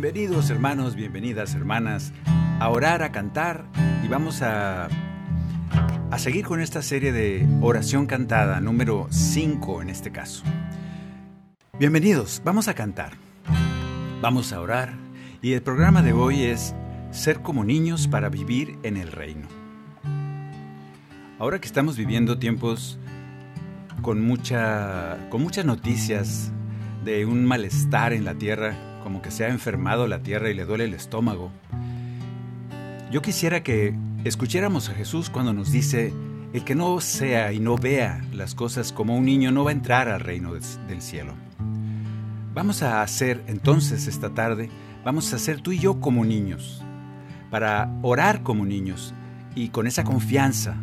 [0.00, 2.14] Bienvenidos hermanos, bienvenidas hermanas
[2.58, 3.66] a orar, a cantar
[4.02, 4.88] y vamos a,
[6.10, 10.42] a seguir con esta serie de oración cantada, número 5 en este caso.
[11.78, 13.12] Bienvenidos, vamos a cantar,
[14.22, 14.94] vamos a orar
[15.42, 16.74] y el programa de hoy es
[17.10, 19.48] Ser como niños para vivir en el reino.
[21.38, 22.98] Ahora que estamos viviendo tiempos
[24.00, 26.52] con, mucha, con muchas noticias
[27.04, 30.64] de un malestar en la tierra, como que se ha enfermado la tierra y le
[30.64, 31.50] duele el estómago,
[33.10, 36.14] yo quisiera que escucháramos a Jesús cuando nos dice,
[36.52, 39.72] el que no sea y no vea las cosas como un niño no va a
[39.72, 41.34] entrar al reino del cielo.
[42.54, 44.70] Vamos a hacer entonces esta tarde,
[45.04, 46.80] vamos a hacer tú y yo como niños,
[47.50, 49.12] para orar como niños
[49.56, 50.76] y con esa confianza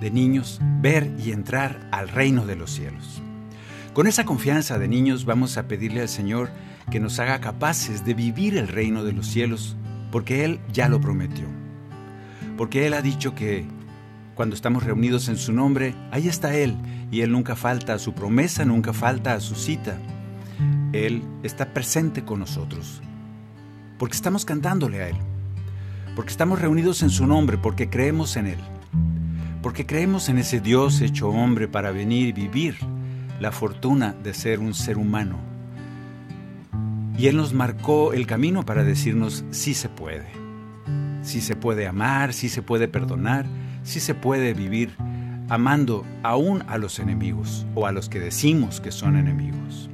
[0.00, 3.20] de niños ver y entrar al reino de los cielos.
[3.92, 6.50] Con esa confianza de niños vamos a pedirle al Señor
[6.90, 9.76] que nos haga capaces de vivir el reino de los cielos,
[10.12, 11.46] porque Él ya lo prometió.
[12.56, 13.66] Porque Él ha dicho que
[14.34, 16.76] cuando estamos reunidos en su nombre, ahí está Él,
[17.10, 19.98] y Él nunca falta a su promesa, nunca falta a su cita.
[20.92, 23.02] Él está presente con nosotros,
[23.98, 25.16] porque estamos cantándole a Él,
[26.14, 28.60] porque estamos reunidos en su nombre, porque creemos en Él,
[29.60, 32.76] porque creemos en ese Dios hecho hombre para venir y vivir
[33.40, 35.38] la fortuna de ser un ser humano.
[37.16, 40.28] Y Él nos marcó el camino para decirnos sí se puede,
[41.22, 43.46] sí se puede amar, sí se puede perdonar,
[43.82, 44.94] sí se puede vivir
[45.48, 49.90] amando aún a los enemigos o a los que decimos que son enemigos.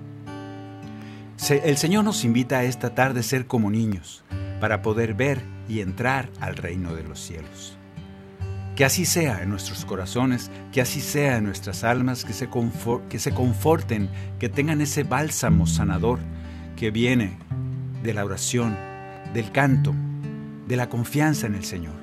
[1.49, 4.25] El Señor nos invita a esta tarde a ser como niños,
[4.61, 7.79] para poder ver y entrar al reino de los cielos.
[8.77, 12.49] Que así sea en nuestros corazones, que así sea en nuestras almas, que se,
[13.09, 14.09] que se conforten,
[14.39, 16.19] que tengan ese bálsamo sanador
[16.77, 17.37] que viene
[18.03, 18.77] de la oración,
[19.33, 19.95] del canto,
[20.67, 21.95] de la confianza en el Señor.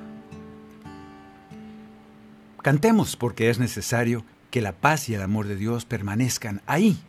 [2.62, 7.00] Cantemos porque es necesario que la paz y el amor de Dios permanezcan ahí,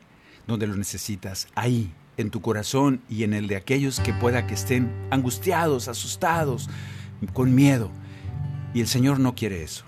[0.47, 4.55] donde lo necesitas, ahí, en tu corazón y en el de aquellos que pueda que
[4.55, 6.69] estén angustiados, asustados,
[7.33, 7.91] con miedo.
[8.75, 9.85] Y el Señor no quiere eso.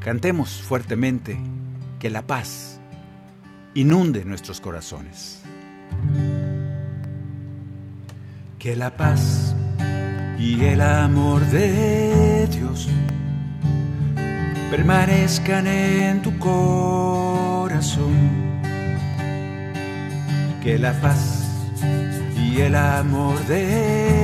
[0.00, 1.38] Cantemos fuertemente
[1.98, 2.80] que la paz
[3.74, 5.42] inunde nuestros corazones.
[8.58, 9.54] Que la paz
[10.38, 12.88] y el amor de Dios
[14.70, 18.12] permanezcan en tu corazón.
[20.62, 21.44] Que la paz
[22.36, 24.23] y el amor de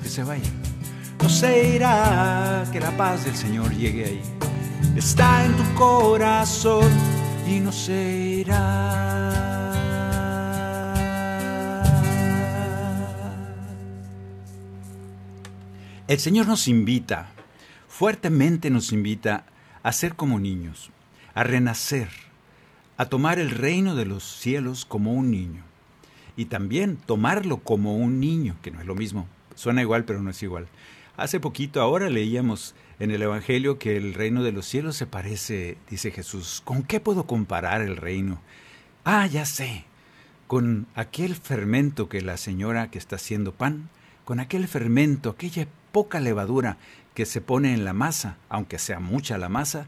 [0.00, 0.50] que se vaya.
[1.22, 2.64] No se irá.
[2.72, 4.22] Que la paz del Señor llegue ahí.
[4.96, 6.90] Está en tu corazón
[7.46, 9.08] y no se irá.
[16.08, 17.30] El Señor nos invita,
[17.88, 19.46] fuertemente nos invita
[19.82, 20.90] a ser como niños,
[21.34, 22.10] a renacer,
[22.98, 25.62] a tomar el reino de los cielos como un niño.
[26.36, 29.26] y también tomarlo como un niño, que no es lo mismo.
[29.54, 30.68] Suena igual, pero no es igual.
[31.16, 35.76] Hace poquito, ahora leíamos en el Evangelio que el reino de los cielos se parece,
[35.90, 38.40] dice Jesús, ¿con qué puedo comparar el reino?
[39.04, 39.84] Ah, ya sé,
[40.46, 43.90] con aquel fermento que la señora que está haciendo pan,
[44.24, 46.78] con aquel fermento, aquella poca levadura
[47.14, 49.86] que se pone en la masa, aunque sea mucha la masa,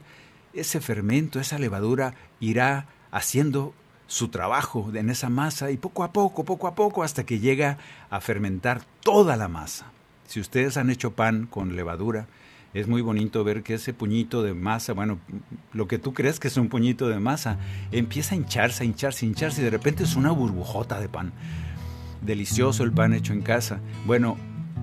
[0.52, 3.74] ese fermento, esa levadura irá haciendo
[4.06, 7.78] su trabajo en esa masa y poco a poco, poco a poco, hasta que llega
[8.10, 9.86] a fermentar toda la masa.
[10.26, 12.26] Si ustedes han hecho pan con levadura,
[12.74, 15.18] es muy bonito ver que ese puñito de masa, bueno,
[15.72, 17.58] lo que tú crees que es un puñito de masa,
[17.92, 21.32] empieza a hincharse, a hincharse, a hincharse y de repente es una burbujota de pan.
[22.20, 23.78] Delicioso el pan hecho en casa.
[24.06, 24.36] Bueno,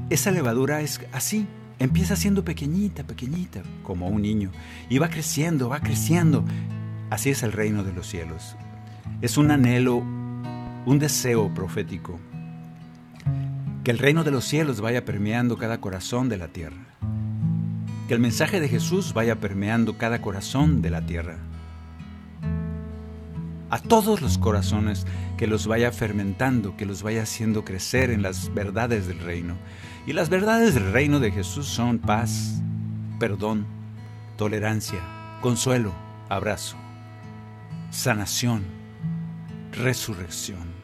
[0.09, 1.47] esa levadura es así,
[1.79, 4.51] empieza siendo pequeñita, pequeñita, como un niño,
[4.89, 6.45] y va creciendo, va creciendo.
[7.09, 8.55] Así es el reino de los cielos.
[9.21, 12.19] Es un anhelo, un deseo profético.
[13.83, 16.95] Que el reino de los cielos vaya permeando cada corazón de la tierra.
[18.07, 21.37] Que el mensaje de Jesús vaya permeando cada corazón de la tierra.
[23.69, 25.05] A todos los corazones
[25.37, 29.55] que los vaya fermentando, que los vaya haciendo crecer en las verdades del reino.
[30.07, 32.59] Y las verdades del reino de Jesús son paz,
[33.19, 33.67] perdón,
[34.35, 34.99] tolerancia,
[35.41, 35.93] consuelo,
[36.27, 36.75] abrazo,
[37.91, 38.80] sanación,
[39.71, 40.81] resurrección.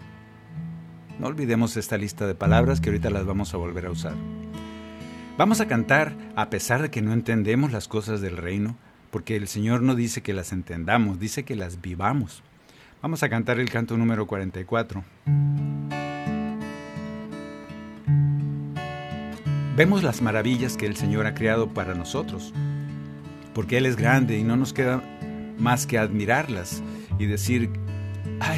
[1.20, 4.16] No olvidemos esta lista de palabras que ahorita las vamos a volver a usar.
[5.38, 8.76] Vamos a cantar a pesar de que no entendemos las cosas del reino,
[9.12, 12.44] porque el Señor no dice que las entendamos, dice que las vivamos.
[13.02, 15.04] Vamos a cantar el canto número 44.
[19.76, 22.52] Vemos las maravillas que el Señor ha creado para nosotros,
[23.54, 25.04] porque Él es grande y no nos queda
[25.60, 26.82] más que admirarlas
[27.20, 27.70] y decir,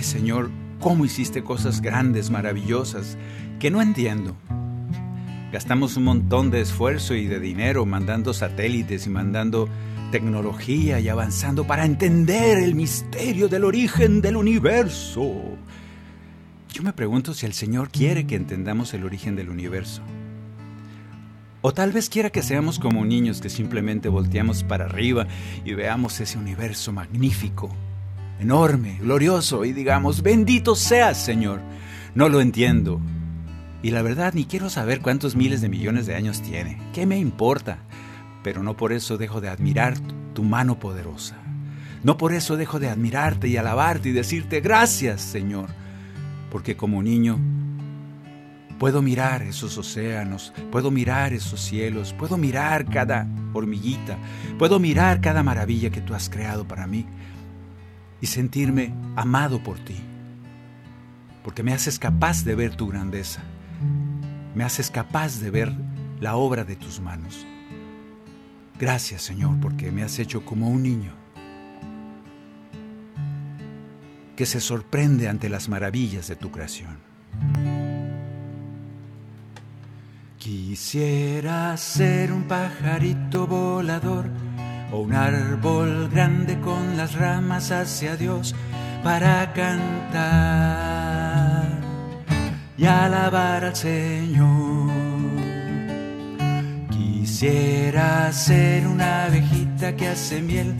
[0.03, 0.49] Señor,
[0.79, 3.17] ¿cómo hiciste cosas grandes, maravillosas,
[3.59, 4.35] que no entiendo?
[5.51, 9.67] Gastamos un montón de esfuerzo y de dinero mandando satélites y mandando
[10.11, 15.57] tecnología y avanzando para entender el misterio del origen del universo.
[16.71, 20.01] Yo me pregunto si el Señor quiere que entendamos el origen del universo.
[21.61, 25.27] O tal vez quiera que seamos como niños que simplemente volteamos para arriba
[25.65, 27.69] y veamos ese universo magnífico,
[28.39, 31.61] enorme, glorioso y digamos, bendito seas Señor.
[32.15, 32.99] No lo entiendo,
[33.81, 36.81] y la verdad, ni quiero saber cuántos miles de millones de años tiene.
[36.93, 37.79] ¿Qué me importa?
[38.43, 39.97] Pero no por eso dejo de admirar
[40.33, 41.37] tu mano poderosa.
[42.03, 45.69] No por eso dejo de admirarte y alabarte y decirte gracias, Señor.
[46.51, 47.39] Porque como niño
[48.79, 54.17] puedo mirar esos océanos, puedo mirar esos cielos, puedo mirar cada hormiguita,
[54.57, 57.05] puedo mirar cada maravilla que tú has creado para mí
[58.21, 59.95] y sentirme amado por ti.
[61.43, 63.41] Porque me haces capaz de ver tu grandeza
[64.55, 65.73] me haces capaz de ver
[66.19, 67.45] la obra de tus manos.
[68.79, 71.13] Gracias Señor porque me has hecho como un niño
[74.35, 76.97] que se sorprende ante las maravillas de tu creación.
[80.37, 84.29] Quisiera ser un pajarito volador
[84.91, 88.55] o un árbol grande con las ramas hacia Dios
[89.03, 90.89] para cantar
[92.77, 94.89] y alabar al Señor.
[96.89, 100.75] Quisiera ser una abejita que hace miel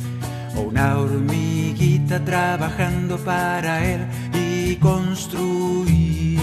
[0.58, 6.40] o una hormiguita trabajando para Él y construir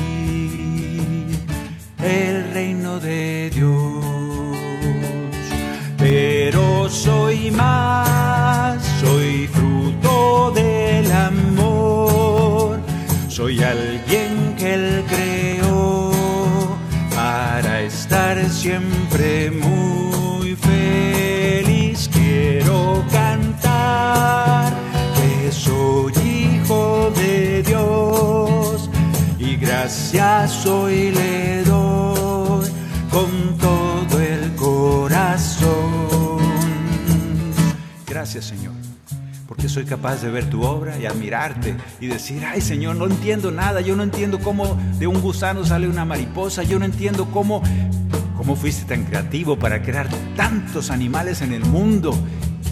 [2.03, 4.06] el reino de Dios.
[6.49, 12.79] Pero soy más, soy fruto del amor,
[13.27, 16.13] soy alguien que Él creó
[17.17, 22.09] para estar siempre muy feliz.
[22.13, 24.73] Quiero cantar
[25.17, 28.89] que soy hijo de Dios
[29.37, 31.86] y gracias hoy le doy
[38.27, 38.73] Gracias Señor
[39.47, 43.53] porque soy capaz de ver tu obra y admirarte y decir, ay Señor, no entiendo
[43.53, 47.63] nada, yo no entiendo cómo de un gusano sale una mariposa, yo no entiendo cómo,
[48.37, 52.19] cómo fuiste tan creativo para crear tantos animales en el mundo.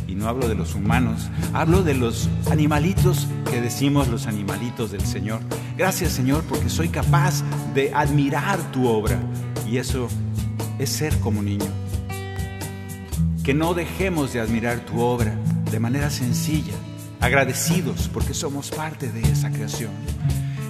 [0.08, 5.06] Y no hablo de los humanos, hablo de los animalitos que decimos los animalitos del
[5.06, 5.38] Señor.
[5.78, 7.44] Gracias Señor porque soy capaz
[7.76, 9.20] de admirar tu obra
[9.70, 10.08] y eso
[10.80, 11.83] es ser como niño.
[13.44, 15.36] Que no dejemos de admirar tu obra
[15.70, 16.72] de manera sencilla,
[17.20, 19.90] agradecidos porque somos parte de esa creación.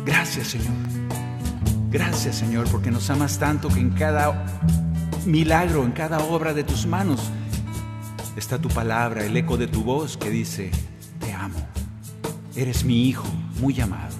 [0.04, 0.74] Gracias Señor.
[1.88, 4.44] Gracias Señor, porque nos amas tanto que en cada
[5.24, 7.20] milagro, en cada obra de tus manos,
[8.36, 10.72] está tu palabra, el eco de tu voz que dice,
[11.20, 11.60] te amo,
[12.56, 13.28] eres mi hijo
[13.60, 14.16] muy amado.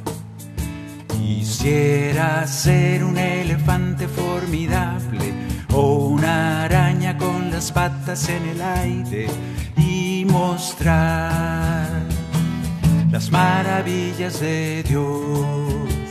[1.08, 5.32] Quisiera ser un elefante formidable
[5.73, 9.26] o una araña con las patas en el aire
[9.76, 11.87] y mostrar
[13.11, 16.08] las maravillas de Dios.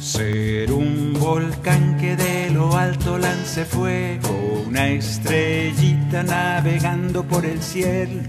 [0.00, 8.22] Ser un volcán que de lo alto lance fuego, una estrellita navegando por el cielo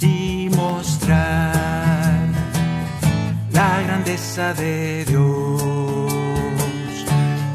[0.00, 2.26] y mostrar
[3.52, 6.16] la grandeza de Dios.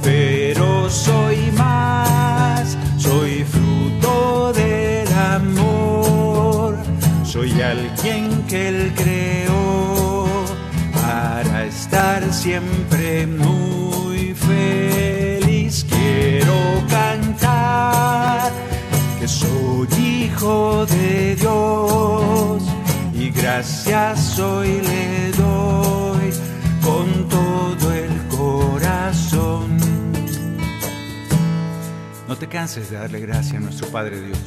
[0.03, 2.10] Pero soy más,
[3.11, 6.77] soy fruto del amor,
[7.25, 10.25] soy alguien que Él creó
[10.93, 15.85] para estar siempre muy feliz.
[15.89, 16.55] Quiero
[16.89, 18.49] cantar
[19.19, 22.63] que soy hijo de Dios
[23.13, 26.29] y gracias hoy le doy
[26.81, 27.80] con todo
[32.51, 34.37] de darle gracias a nuestro Padre Dios.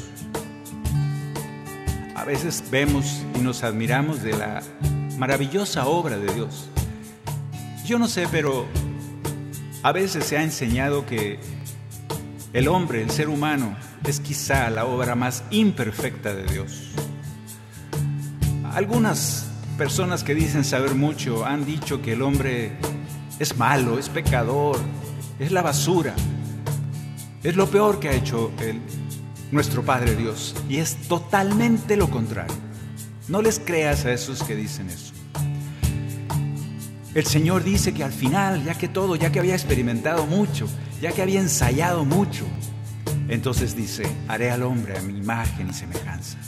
[2.14, 4.62] A veces vemos y nos admiramos de la
[5.16, 6.68] maravillosa obra de Dios.
[7.87, 8.66] Yo no sé, pero
[9.82, 11.40] a veces se ha enseñado que
[12.52, 13.75] el hombre, el ser humano,
[14.06, 16.90] es quizá la obra más imperfecta de Dios.
[18.75, 19.46] Algunas
[19.78, 22.76] personas que dicen saber mucho han dicho que el hombre
[23.38, 24.78] es malo, es pecador,
[25.38, 26.14] es la basura,
[27.44, 28.80] es lo peor que ha hecho el,
[29.52, 30.56] nuestro Padre Dios.
[30.68, 32.56] Y es totalmente lo contrario.
[33.28, 35.12] No les creas a esos que dicen eso.
[37.14, 40.66] El Señor dice que al final, ya que todo, ya que había experimentado mucho,
[41.00, 42.44] ya que había ensayado mucho,
[43.28, 46.38] entonces dice, haré al hombre a mi imagen y semejanza.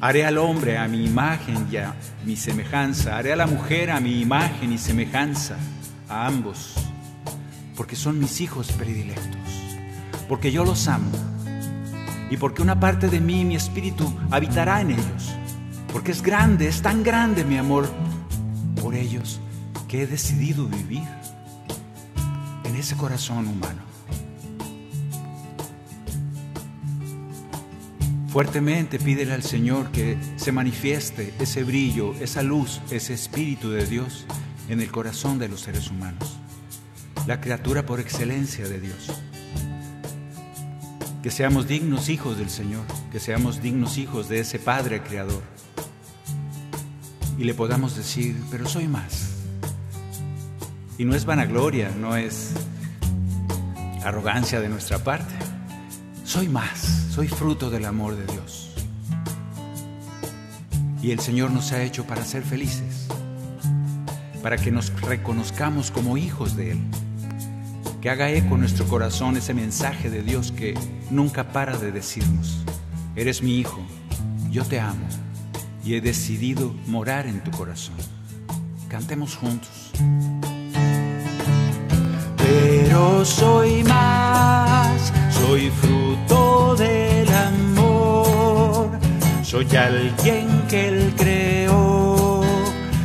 [0.00, 3.18] Haré al hombre a mi imagen y a mi semejanza.
[3.18, 5.56] Haré a la mujer a mi imagen y semejanza.
[6.08, 6.79] A ambos.
[7.80, 9.40] Porque son mis hijos predilectos.
[10.28, 11.10] Porque yo los amo.
[12.30, 15.34] Y porque una parte de mí, mi espíritu, habitará en ellos.
[15.90, 17.90] Porque es grande, es tan grande mi amor
[18.82, 19.40] por ellos
[19.88, 21.08] que he decidido vivir
[22.64, 23.80] en ese corazón humano.
[28.28, 34.26] Fuertemente pídele al Señor que se manifieste ese brillo, esa luz, ese espíritu de Dios
[34.68, 36.39] en el corazón de los seres humanos.
[37.30, 39.08] La criatura por excelencia de Dios.
[41.22, 42.82] Que seamos dignos hijos del Señor,
[43.12, 45.44] que seamos dignos hijos de ese Padre Creador.
[47.38, 49.30] Y le podamos decir, pero soy más.
[50.98, 52.50] Y no es vanagloria, no es
[54.02, 55.32] arrogancia de nuestra parte.
[56.24, 58.72] Soy más soy fruto del amor de Dios.
[61.00, 63.06] Y el Señor nos ha hecho para ser felices,
[64.42, 66.80] para que nos reconozcamos como hijos de Él,
[68.00, 70.74] que haga eco en nuestro corazón ese mensaje de Dios que
[71.10, 72.64] nunca para de decirnos,
[73.14, 73.80] eres mi hijo,
[74.50, 75.06] yo te amo
[75.84, 77.96] y he decidido morar en tu corazón.
[78.88, 79.92] Cantemos juntos.
[82.36, 88.90] Pero soy más, soy fruto del amor,
[89.42, 92.42] soy alguien que Él creó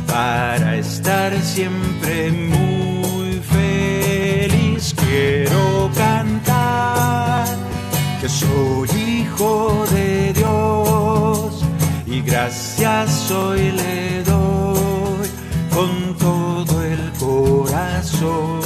[0.06, 2.75] para estar siempre muy.
[5.16, 7.46] Quiero cantar
[8.20, 11.64] que soy hijo de Dios
[12.06, 15.28] y gracias hoy le doy
[15.74, 18.60] con todo el corazón.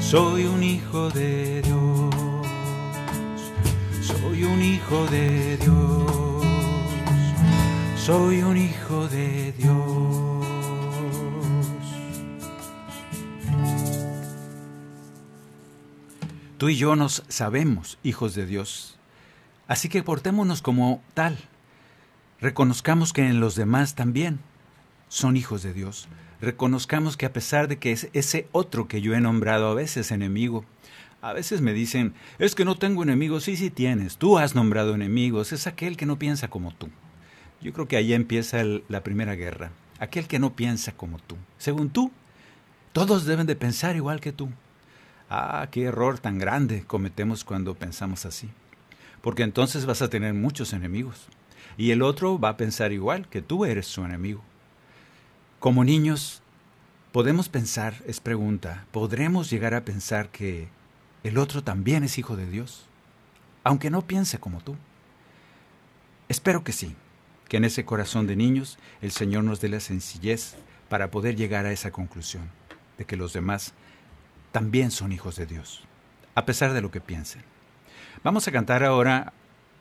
[0.00, 2.14] Soy un hijo de Dios,
[4.02, 6.44] soy un hijo de Dios,
[8.06, 9.39] soy un hijo de Dios.
[16.60, 18.98] Tú y yo nos sabemos hijos de Dios,
[19.66, 21.38] así que portémonos como tal.
[22.38, 24.38] Reconozcamos que en los demás también
[25.08, 26.06] son hijos de Dios
[26.40, 30.10] reconozcamos que a pesar de que es ese otro que yo he nombrado a veces
[30.10, 30.64] enemigo,
[31.22, 34.94] a veces me dicen, es que no tengo enemigos, sí, sí tienes, tú has nombrado
[34.94, 36.88] enemigos, es aquel que no piensa como tú.
[37.60, 41.36] Yo creo que ahí empieza la primera guerra, aquel que no piensa como tú.
[41.58, 42.10] Según tú,
[42.92, 44.48] todos deben de pensar igual que tú.
[45.30, 48.50] Ah, qué error tan grande cometemos cuando pensamos así.
[49.22, 51.28] Porque entonces vas a tener muchos enemigos.
[51.78, 54.42] Y el otro va a pensar igual que tú eres su enemigo.
[55.60, 56.42] Como niños,
[57.12, 60.68] Podemos pensar, es pregunta, ¿podremos llegar a pensar que
[61.24, 62.86] el otro también es hijo de Dios?
[63.64, 64.76] Aunque no piense como tú.
[66.28, 66.94] Espero que sí,
[67.48, 70.54] que en ese corazón de niños el Señor nos dé la sencillez
[70.88, 72.48] para poder llegar a esa conclusión,
[72.96, 73.74] de que los demás
[74.52, 75.82] también son hijos de Dios,
[76.34, 77.42] a pesar de lo que piensen.
[78.22, 79.32] Vamos a cantar ahora,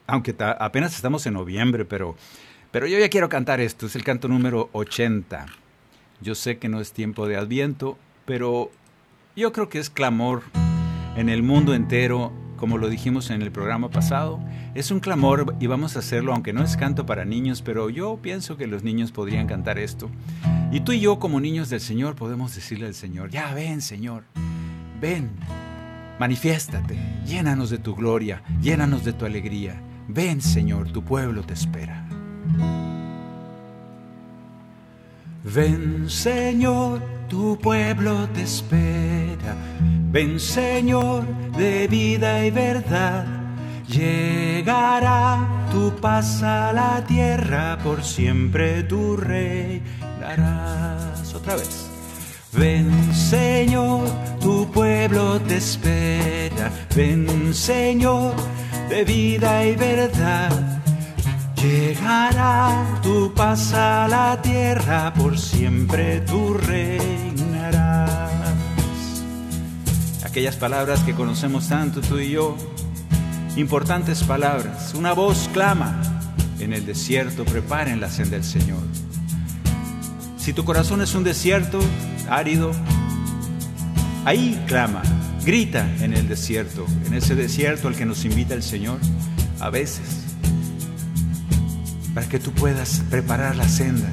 [0.08, 2.16] aunque apenas estamos en noviembre, pero,
[2.72, 5.46] pero yo ya quiero cantar esto, es el canto número 80.
[6.22, 8.72] Yo sé que no es tiempo de adviento, pero
[9.36, 10.44] yo creo que es clamor
[11.16, 14.40] en el mundo entero, como lo dijimos en el programa pasado.
[14.76, 18.20] Es un clamor y vamos a hacerlo, aunque no es canto para niños, pero yo
[18.22, 20.10] pienso que los niños podrían cantar esto.
[20.72, 24.26] Y tú y yo como niños del Señor podemos decirle al Señor, ya ven Señor,
[25.00, 25.32] ven,
[26.20, 29.82] manifiéstate, llénanos de tu gloria, llénanos de tu alegría.
[30.08, 32.06] Ven Señor, tu pueblo te espera.
[35.44, 39.56] Ven Señor, tu pueblo te espera.
[40.12, 41.26] Ven Señor
[41.58, 43.26] de vida y verdad.
[43.88, 49.82] Llegará tu paz a la tierra, por siempre tu rey
[50.20, 51.34] darás.
[51.34, 51.89] Otra vez.
[52.54, 54.08] Ven Señor,
[54.40, 56.72] tu pueblo te espera.
[56.96, 58.34] Ven Señor
[58.90, 60.82] de vida y verdad.
[61.62, 68.10] Llegará tu paz a la tierra, por siempre tú reinarás.
[70.24, 72.58] Aquellas palabras que conocemos tanto tú y yo,
[73.58, 74.94] importantes palabras.
[74.96, 76.02] Una voz clama
[76.60, 78.82] en el desierto, preparen la senda del Señor.
[80.38, 81.80] Si tu corazón es un desierto
[82.30, 82.72] árido,
[84.26, 85.02] ahí clama,
[85.46, 89.00] grita en el desierto, en ese desierto al que nos invita el Señor.
[89.60, 90.30] A veces
[92.14, 94.10] para que tú puedas preparar la senda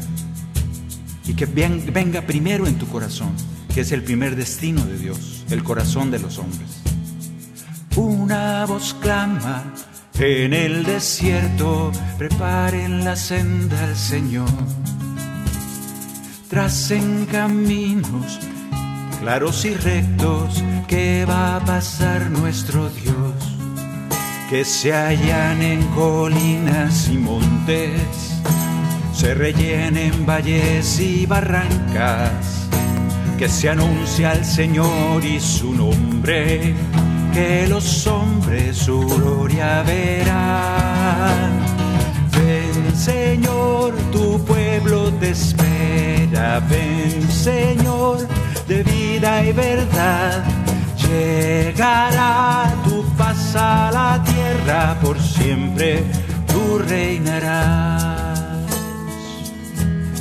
[1.27, 3.33] y que venga primero en tu corazón,
[3.75, 6.83] que es el primer destino de Dios, el corazón de los hombres.
[7.97, 9.65] Una voz clama
[10.19, 14.49] en el desierto, preparen la senda al Señor.
[16.49, 18.39] Tracen caminos
[19.21, 23.57] claros y rectos que va a pasar nuestro Dios
[24.49, 28.41] que se hallan en colinas y montes,
[29.13, 32.69] se rellenen valles y barrancas,
[33.39, 36.75] que se anuncia al Señor y su nombre,
[37.35, 41.61] que los hombres su gloria verán.
[42.33, 44.26] Ven Señor, tu
[45.31, 48.27] espera, ven Señor,
[48.67, 50.45] de vida y verdad
[51.09, 56.03] Llegará tu paz a la tierra, por siempre
[56.47, 58.39] tú reinarás.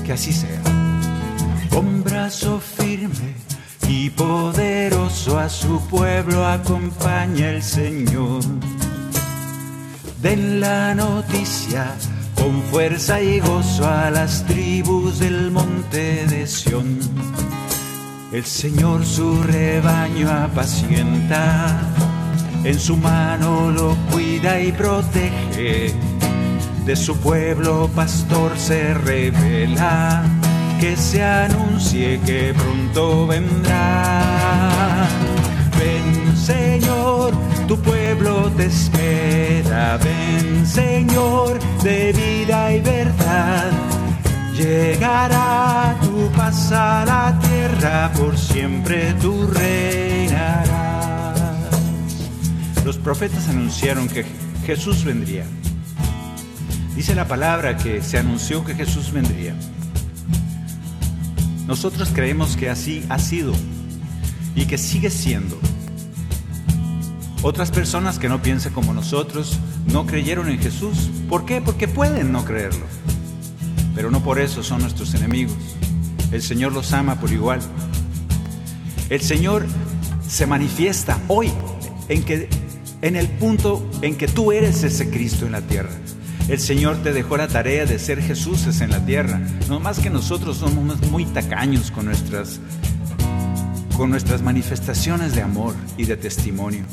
[0.03, 0.61] Que así sea.
[1.69, 3.35] Con brazo firme
[3.87, 8.43] y poderoso a su pueblo acompaña el Señor.
[10.21, 11.95] Den la noticia
[12.45, 16.99] con fuerza y gozo a las tribus del monte de Sión
[18.31, 21.79] el Señor su rebaño apacienta,
[22.63, 25.93] en su mano lo cuida y protege.
[26.85, 30.23] De su pueblo pastor se revela,
[30.81, 35.07] que se anuncie que pronto vendrá.
[37.67, 39.97] Tu pueblo te espera.
[39.97, 43.71] Ven Señor, de vida y verdad
[44.55, 51.37] Llegará tu paz a la tierra, por siempre tú reinarás.
[52.85, 54.25] Los profetas anunciaron que
[54.65, 55.43] Jesús vendría.
[56.95, 59.53] Dice la palabra que se anunció que Jesús vendría.
[61.67, 63.51] Nosotros creemos que así ha sido
[64.55, 65.59] y que sigue siendo.
[67.47, 71.11] Otras personas que no piensan como nosotros no creyeron en Jesús.
[71.29, 71.61] ¿Por qué?
[71.61, 72.85] Porque pueden no creerlo
[73.95, 75.55] pero no por eso son nuestros enemigos.
[76.31, 77.61] El Señor los ama por igual.
[79.09, 79.65] El Señor
[80.27, 81.51] se manifiesta hoy
[82.09, 82.49] en, que,
[83.01, 85.91] en el punto en que tú eres ese Cristo en la tierra.
[86.49, 89.39] El Señor te dejó la tarea de ser Jesús en la tierra.
[89.69, 92.59] No más que nosotros somos muy tacaños con nuestras,
[93.95, 96.83] con nuestras manifestaciones de amor y de testimonio.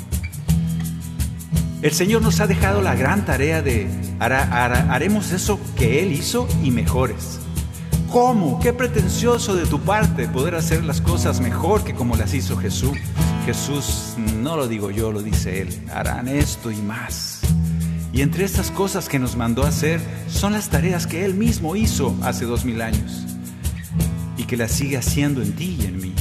[1.82, 3.88] El Señor nos ha dejado la gran tarea de
[4.20, 7.40] haremos eso que Él hizo y mejores.
[8.08, 8.60] ¿Cómo?
[8.60, 12.96] Qué pretencioso de tu parte poder hacer las cosas mejor que como las hizo Jesús.
[13.46, 17.40] Jesús, no lo digo yo, lo dice Él, harán esto y más.
[18.12, 21.74] Y entre estas cosas que nos mandó a hacer son las tareas que Él mismo
[21.74, 23.26] hizo hace dos mil años.
[24.36, 26.14] y que la sigue haciendo en ti y en mí.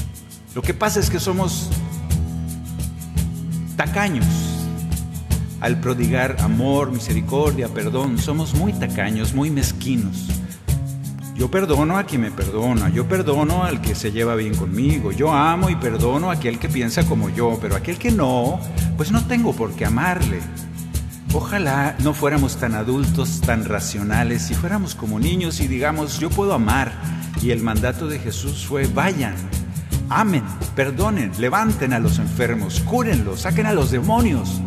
[0.55, 1.69] Lo que pasa es que somos
[3.77, 4.50] tacaños
[5.61, 8.17] al prodigar amor, misericordia, perdón.
[8.17, 10.27] Somos muy tacaños, muy mezquinos.
[11.35, 15.31] Yo perdono a quien me perdona, yo perdono al que se lleva bien conmigo, yo
[15.31, 18.59] amo y perdono a aquel que piensa como yo, pero aquel que no,
[18.97, 20.39] pues no tengo por qué amarle.
[21.33, 26.53] Ojalá no fuéramos tan adultos, tan racionales, y fuéramos como niños y digamos, yo puedo
[26.53, 26.91] amar.
[27.41, 29.35] Y el mandato de Jesús fue, vayan,
[30.09, 30.43] amen,
[30.75, 34.61] perdonen, levanten a los enfermos, cúrenlos, saquen a los demonios.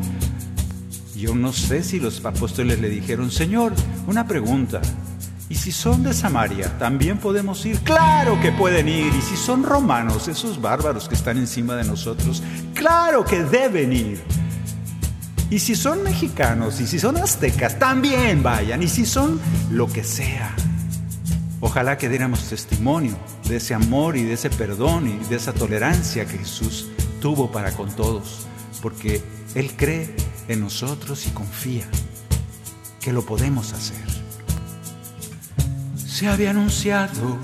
[1.24, 3.72] Yo no sé si los apóstoles le dijeron, Señor,
[4.06, 4.82] una pregunta,
[5.48, 7.78] ¿y si son de Samaria, también podemos ir?
[7.78, 9.10] Claro que pueden ir.
[9.14, 12.42] ¿Y si son romanos, esos bárbaros que están encima de nosotros?
[12.74, 14.22] Claro que deben ir.
[15.48, 18.82] Y si son mexicanos, y si son aztecas, también vayan.
[18.82, 20.54] Y si son lo que sea.
[21.60, 23.16] Ojalá que diéramos testimonio
[23.48, 26.90] de ese amor y de ese perdón y de esa tolerancia que Jesús
[27.22, 28.46] tuvo para con todos.
[28.82, 29.22] Porque
[29.54, 30.14] Él cree
[30.48, 31.86] en nosotros y confía
[33.00, 34.04] que lo podemos hacer.
[36.06, 37.38] Se había anunciado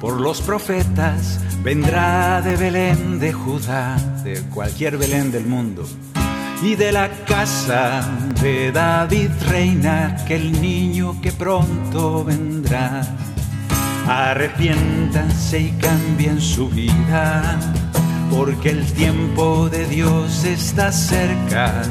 [0.00, 5.86] por los profetas, vendrá de Belén de Judá, de cualquier Belén del mundo
[6.62, 8.08] y de la casa
[8.40, 13.02] de David reina aquel niño que pronto vendrá.
[14.06, 17.58] Arrepiéntanse y cambien su vida,
[18.30, 21.82] porque el tiempo de Dios está cerca.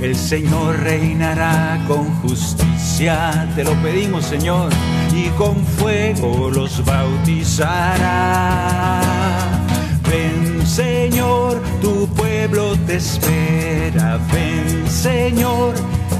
[0.00, 4.70] El Señor reinará con justicia, te lo pedimos Señor,
[5.12, 8.30] y con fuego los bautizará.
[10.08, 14.20] Ven Señor, tu pueblo te espera.
[14.32, 15.74] Ven Señor,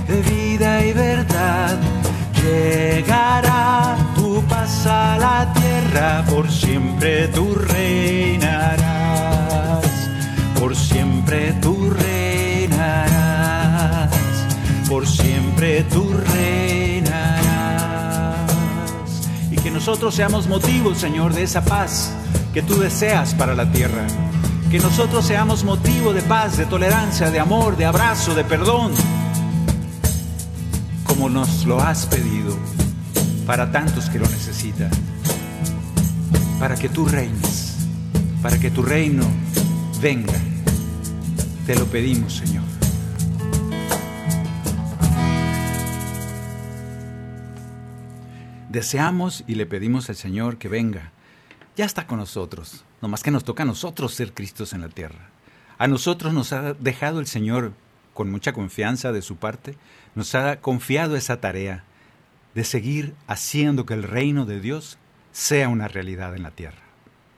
[0.09, 1.79] de vida y verdad.
[2.43, 8.83] Llegará tu paz a la tierra, por siempre tú reinarás.
[10.59, 12.18] Por siempre tú reinarás.
[14.88, 17.46] Por siempre tú reinarás.
[19.51, 22.12] Y que nosotros seamos motivos, Señor, de esa paz
[22.55, 24.07] que tú deseas para la tierra.
[24.70, 28.92] Que nosotros seamos motivo de paz, de tolerancia, de amor, de abrazo, de perdón,
[31.05, 32.57] como nos lo has pedido
[33.46, 34.90] para tantos que lo necesitan.
[36.59, 37.77] Para que tú reines,
[38.42, 39.24] para que tu reino
[40.01, 40.35] venga.
[41.66, 42.78] Te lo pedimos, Señor.
[48.79, 51.11] Deseamos y le pedimos al Señor que venga
[51.75, 52.85] ya está con nosotros.
[53.03, 55.31] Nomás que nos toca a nosotros ser Cristos en la tierra.
[55.79, 57.73] A nosotros nos ha dejado el Señor
[58.14, 59.75] con mucha confianza de su parte,
[60.14, 61.83] nos ha confiado esa tarea
[62.55, 64.97] de seguir haciendo que el reino de Dios
[65.33, 66.85] sea una realidad en la tierra.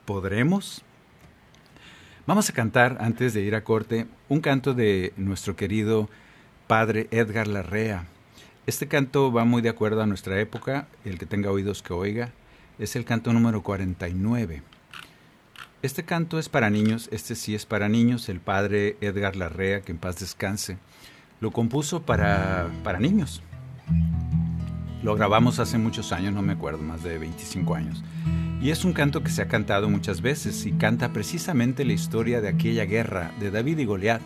[0.05, 0.83] ¿Podremos?
[2.27, 6.11] Vamos a cantar, antes de ir a corte, un canto de nuestro querido
[6.67, 8.05] padre Edgar Larrea.
[8.67, 12.31] Este canto va muy de acuerdo a nuestra época, el que tenga oídos que oiga
[12.79, 14.63] es el canto número 49.
[15.83, 19.93] Este canto es para niños, este sí es para niños, el padre Edgar Larrea, que
[19.93, 20.77] en paz descanse,
[21.41, 23.43] lo compuso para, para niños.
[25.03, 28.05] Lo grabamos hace muchos años, no me acuerdo, más de 25 años.
[28.61, 32.43] Y es un canto que se ha cantado muchas veces y canta precisamente la historia
[32.43, 34.21] de aquella guerra de David y Goliat.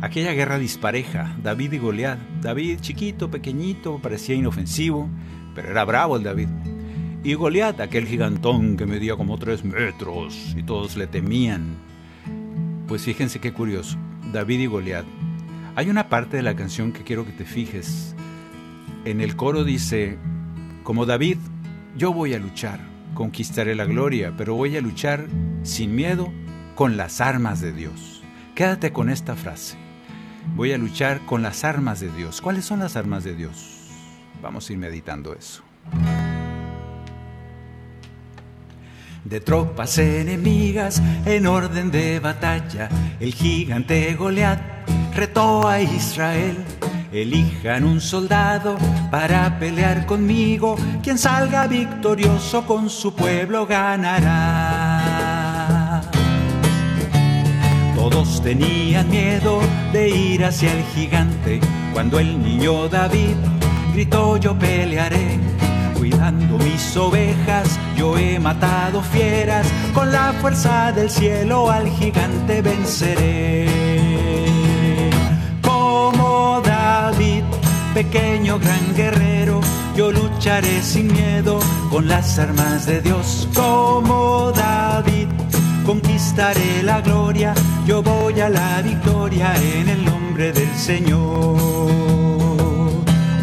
[0.00, 2.18] Aquella guerra dispareja, David y Goliat.
[2.40, 5.08] David chiquito, pequeñito, parecía inofensivo,
[5.54, 6.48] pero era bravo el David.
[7.22, 11.76] Y Goliat, aquel gigantón que medía como tres metros y todos le temían.
[12.86, 13.96] Pues fíjense qué curioso,
[14.32, 15.06] David y Goliat.
[15.76, 18.14] Hay una parte de la canción que quiero que te fijes.
[19.04, 20.18] En el coro dice,
[20.82, 21.38] como David,
[21.96, 22.80] yo voy a luchar,
[23.14, 25.26] conquistaré la gloria, pero voy a luchar
[25.62, 26.30] sin miedo
[26.74, 28.22] con las armas de Dios.
[28.54, 29.83] Quédate con esta frase.
[30.56, 32.40] Voy a luchar con las armas de Dios.
[32.40, 33.88] ¿Cuáles son las armas de Dios?
[34.42, 35.62] Vamos a ir meditando eso.
[39.24, 42.88] de tropas enemigas en orden de batalla.
[43.20, 44.60] El gigante Goliat
[45.14, 46.56] retó a Israel.
[47.12, 48.76] Elijan un soldado
[49.10, 50.76] para pelear conmigo.
[51.02, 54.73] Quien salga victorioso con su pueblo ganará.
[58.42, 59.60] Tenían miedo
[59.92, 61.60] de ir hacia el gigante.
[61.94, 63.36] Cuando el niño David
[63.94, 65.38] gritó yo pelearé
[66.04, 73.66] cuidando mis ovejas, yo he matado fieras, con la fuerza del cielo al gigante venceré.
[75.62, 77.44] Como David,
[77.94, 79.62] pequeño gran guerrero,
[79.96, 81.58] yo lucharé sin miedo
[81.90, 85.23] con las armas de Dios como David.
[85.84, 87.52] Conquistaré la gloria,
[87.86, 91.58] yo voy a la victoria en el nombre del Señor.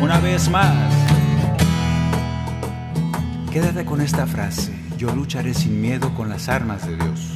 [0.02, 0.92] Una vez más,
[3.52, 7.32] quédate con esta frase, yo lucharé sin miedo con las armas de Dios.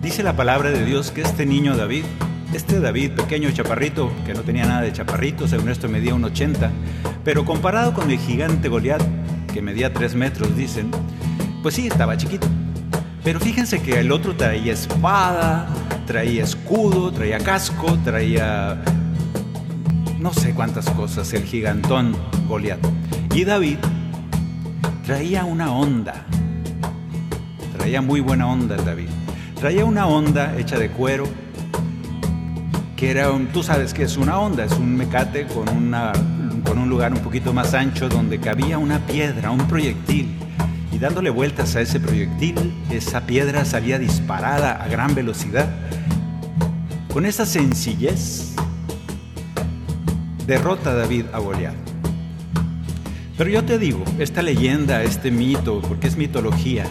[0.00, 2.04] Dice la palabra de Dios que este niño David
[2.52, 6.70] este David, pequeño chaparrito, que no tenía nada de chaparrito, según esto medía un 80,
[7.24, 9.02] pero comparado con el gigante Goliat,
[9.52, 10.90] que medía 3 metros, dicen,
[11.62, 12.46] pues sí, estaba chiquito.
[13.26, 15.66] Pero fíjense que el otro traía espada,
[16.06, 18.80] traía escudo, traía casco, traía
[20.20, 22.78] no sé cuántas cosas, el gigantón Goliat.
[23.34, 23.78] Y David
[25.04, 26.24] traía una onda,
[27.76, 29.08] traía muy buena onda David.
[29.58, 31.24] Traía una onda hecha de cuero,
[32.94, 36.12] que era un, tú sabes que es una onda, es un mecate con, una,
[36.64, 40.45] con un lugar un poquito más ancho donde cabía una piedra, un proyectil.
[40.96, 45.68] Y dándole vueltas a ese proyectil, esa piedra salía disparada a gran velocidad.
[47.12, 48.54] Con esa sencillez,
[50.46, 51.74] derrota David a Goliat.
[53.36, 56.86] Pero yo te digo, esta leyenda, este mito, porque es mitología,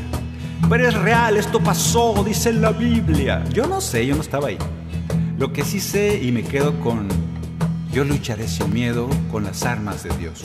[0.70, 3.44] pero es real, esto pasó, dice la Biblia.
[3.52, 4.60] Yo no sé, yo no estaba ahí.
[5.40, 7.08] Lo que sí sé y me quedo con,
[7.92, 10.44] yo lucharé sin miedo con las armas de Dios.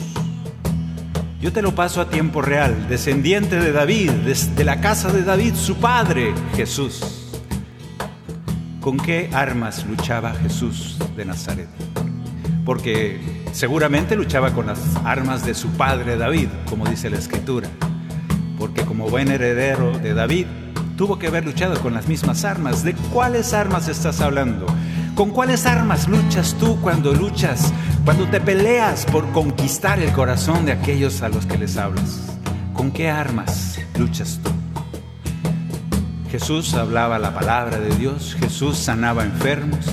[1.41, 5.55] Yo te lo paso a tiempo real, descendiente de David, de la casa de David,
[5.55, 7.01] su padre, Jesús.
[8.79, 11.67] ¿Con qué armas luchaba Jesús de Nazaret?
[12.63, 13.19] Porque
[13.53, 17.67] seguramente luchaba con las armas de su padre David, como dice la escritura.
[18.59, 20.45] Porque como buen heredero de David,
[20.95, 22.83] tuvo que haber luchado con las mismas armas.
[22.83, 24.67] ¿De cuáles armas estás hablando?
[25.15, 30.71] ¿Con cuáles armas luchas tú cuando luchas, cuando te peleas por conquistar el corazón de
[30.71, 32.37] aquellos a los que les hablas?
[32.73, 34.49] ¿Con qué armas luchas tú?
[36.31, 39.85] Jesús hablaba la palabra de Dios, Jesús sanaba enfermos,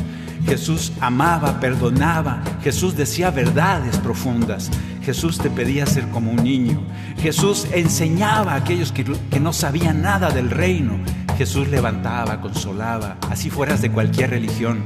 [0.47, 4.71] Jesús amaba, perdonaba, Jesús decía verdades profundas,
[5.03, 6.81] Jesús te pedía ser como un niño.
[7.21, 9.05] Jesús enseñaba a aquellos que,
[9.40, 10.99] no sabían nada del reino.
[11.37, 14.83] Jesús levantaba, consolaba, así fueras de cualquier religión.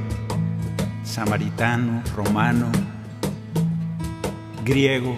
[1.03, 2.71] Samaritano, romano,
[4.63, 5.17] griego.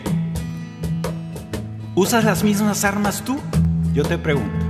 [1.95, 3.38] ¿Usas las mismas armas tú?
[3.93, 4.65] Yo te pregunto.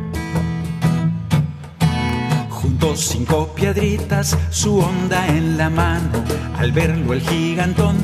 [2.49, 6.09] Juntos cinco piedritas, su onda en la mano.
[6.57, 7.95] Al verlo el gigantón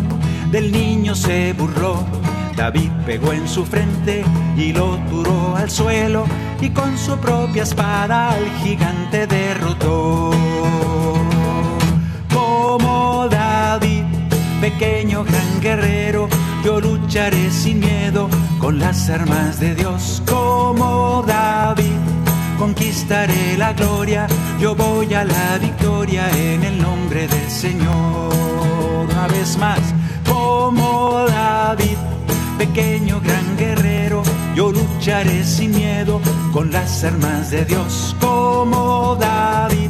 [0.51, 2.03] del niño se burló.
[2.55, 4.23] David pegó en su frente
[4.57, 6.25] y lo turó al suelo
[6.59, 10.31] y con su propia espada al gigante derrotó.
[12.33, 14.03] Como David,
[14.59, 16.00] pequeño gran guerrero,
[16.63, 20.21] yo lucharé sin miedo con las armas de Dios.
[20.29, 21.99] Como David,
[22.57, 24.27] conquistaré la gloria,
[24.59, 28.33] yo voy a la victoria en el nombre del Señor.
[29.03, 29.79] Una vez más
[30.27, 31.97] como David,
[32.57, 34.21] pequeño gran guerrero,
[34.55, 36.21] yo lucharé sin miedo
[36.53, 38.15] con las armas de Dios.
[38.19, 39.89] Como David,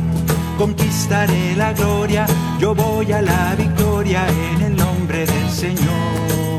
[0.58, 2.26] conquistaré la gloria,
[2.60, 6.51] yo voy a la victoria en el nombre del Señor.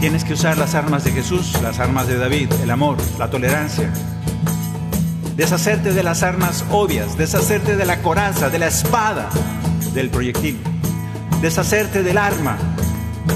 [0.00, 3.92] Tienes que usar las armas de Jesús, las armas de David, el amor, la tolerancia.
[5.36, 9.28] Deshacerte de las armas obvias, deshacerte de la coraza, de la espada,
[9.94, 10.58] del proyectil
[11.40, 12.58] deshacerte del arma,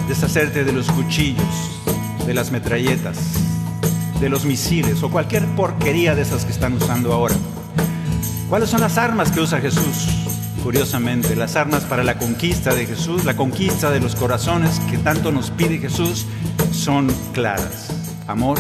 [0.08, 1.80] deshacerte de los cuchillos,
[2.26, 3.16] de las metralletas,
[4.20, 7.34] de los misiles o cualquier porquería de esas que están usando ahora.
[8.50, 10.06] ¿Cuáles son las armas que usa Jesús?
[10.62, 15.32] Curiosamente, las armas para la conquista de Jesús, la conquista de los corazones que tanto
[15.32, 16.26] nos pide Jesús,
[16.74, 17.88] son claras.
[18.26, 18.58] Amor,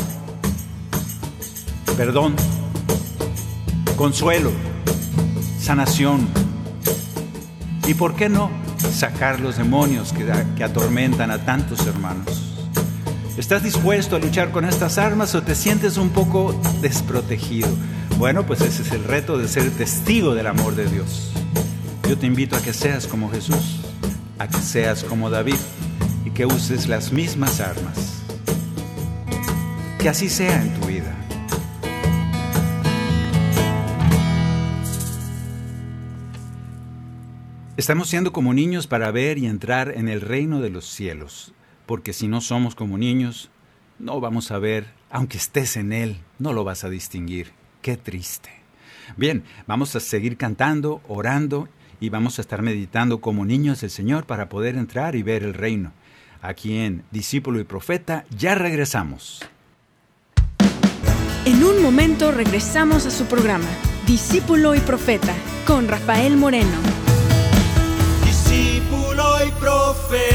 [1.96, 2.34] perdón,
[3.96, 4.50] consuelo,
[5.60, 6.28] sanación.
[7.86, 8.64] ¿Y por qué no?
[8.92, 12.52] sacar los demonios que, atormentan a tantos hermanos.
[13.36, 17.68] ¿Estás dispuesto a luchar con estas armas o te sientes un poco desprotegido?
[18.16, 21.32] Bueno, pues ese es el reto de ser testigo del amor de Dios.
[22.08, 23.80] Yo te invito a que seas como Jesús,
[24.38, 25.56] a que seas como David
[26.34, 28.20] que uses las mismas armas.
[30.00, 31.16] Que así sea en tu vida.
[37.76, 41.54] Estamos siendo como niños para ver y entrar en el reino de los cielos,
[41.86, 43.50] porque si no somos como niños,
[44.00, 47.52] no vamos a ver, aunque estés en él, no lo vas a distinguir.
[47.80, 48.50] Qué triste.
[49.16, 51.68] Bien, vamos a seguir cantando, orando
[52.00, 55.54] y vamos a estar meditando como niños del Señor para poder entrar y ver el
[55.54, 55.92] reino.
[56.44, 58.24] Aquí en Discípulo y Profeta.
[58.36, 59.40] Ya regresamos.
[61.44, 63.68] En un momento regresamos a su programa,
[64.06, 65.34] Discípulo y Profeta,
[65.66, 66.78] con Rafael Moreno.
[68.24, 70.34] Discípulo y Profeta.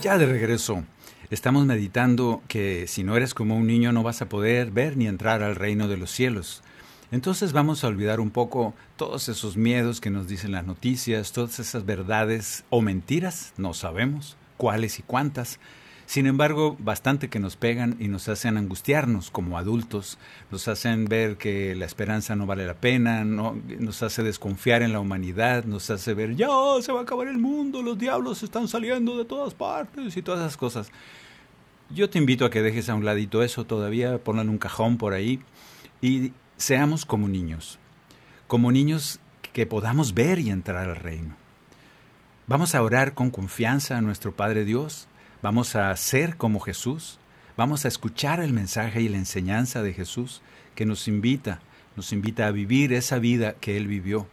[0.00, 0.84] Ya de regreso.
[1.28, 5.08] Estamos meditando que si no eres como un niño no vas a poder ver ni
[5.08, 6.62] entrar al reino de los cielos.
[7.10, 11.58] Entonces vamos a olvidar un poco todos esos miedos que nos dicen las noticias, todas
[11.58, 15.58] esas verdades o mentiras, no sabemos cuáles y cuántas.
[16.08, 20.16] Sin embargo, bastante que nos pegan y nos hacen angustiarnos como adultos,
[20.50, 24.94] nos hacen ver que la esperanza no vale la pena, no, nos hace desconfiar en
[24.94, 26.48] la humanidad, nos hace ver, ya
[26.80, 30.40] se va a acabar el mundo, los diablos están saliendo de todas partes y todas
[30.40, 30.90] esas cosas.
[31.90, 34.96] Yo te invito a que dejes a un ladito eso todavía, ponlo en un cajón
[34.96, 35.40] por ahí
[36.00, 37.78] y seamos como niños,
[38.46, 39.20] como niños
[39.52, 41.36] que podamos ver y entrar al reino.
[42.46, 45.06] Vamos a orar con confianza a nuestro Padre Dios,
[45.42, 47.18] vamos a ser como Jesús,
[47.56, 50.42] vamos a escuchar el mensaje y la enseñanza de Jesús
[50.74, 51.60] que nos invita,
[51.96, 54.28] nos invita a vivir esa vida que Él vivió.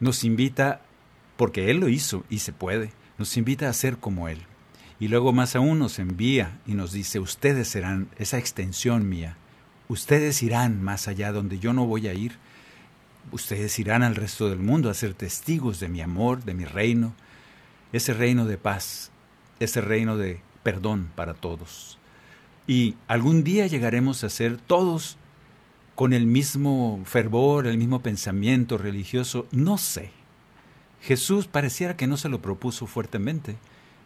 [0.00, 0.80] Nos invita,
[1.36, 4.42] porque Él lo hizo y se puede, nos invita a ser como Él.
[5.00, 9.36] Y luego más aún nos envía y nos dice, ustedes serán esa extensión mía,
[9.88, 12.38] ustedes irán más allá donde yo no voy a ir,
[13.32, 17.14] ustedes irán al resto del mundo a ser testigos de mi amor, de mi reino,
[17.92, 19.10] ese reino de paz,
[19.60, 21.98] ese reino de perdón para todos.
[22.66, 25.18] Y algún día llegaremos a ser todos
[25.94, 30.10] con el mismo fervor, el mismo pensamiento religioso, no sé.
[31.02, 33.56] Jesús pareciera que no se lo propuso fuertemente.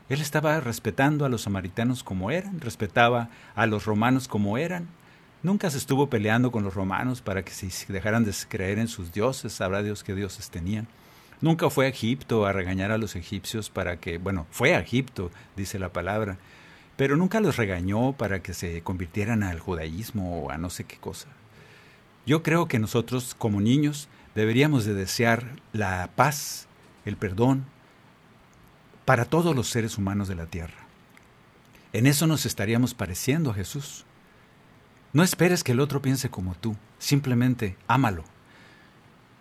[0.08, 4.88] Él estaba respetando a los samaritanos como eran, respetaba a los romanos como eran.
[5.42, 9.12] Nunca se estuvo peleando con los romanos para que se dejaran de creer en sus
[9.12, 10.88] dioses, sabrá Dios qué dioses tenían.
[11.41, 15.30] Nunca fue a Egipto a regañar a los egipcios para que, bueno, fue a Egipto,
[15.57, 16.39] dice la palabra,
[16.97, 20.97] pero nunca los regañó para que se convirtieran al judaísmo o a no sé qué
[20.97, 21.28] cosa.
[22.26, 26.66] Yo creo que nosotros como niños deberíamos de desear la paz,
[27.05, 27.64] el perdón
[29.05, 30.86] para todos los seres humanos de la tierra.
[31.93, 34.05] En eso nos estaríamos pareciendo a Jesús.
[35.12, 38.24] No esperes que el otro piense como tú, simplemente ámalo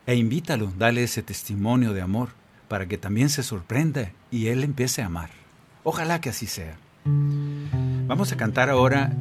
[0.07, 2.29] e invítalo, dale ese testimonio de amor
[2.69, 5.29] para que también se sorprenda y él empiece a amar.
[5.83, 6.77] Ojalá que así sea.
[8.07, 9.11] Vamos a cantar ahora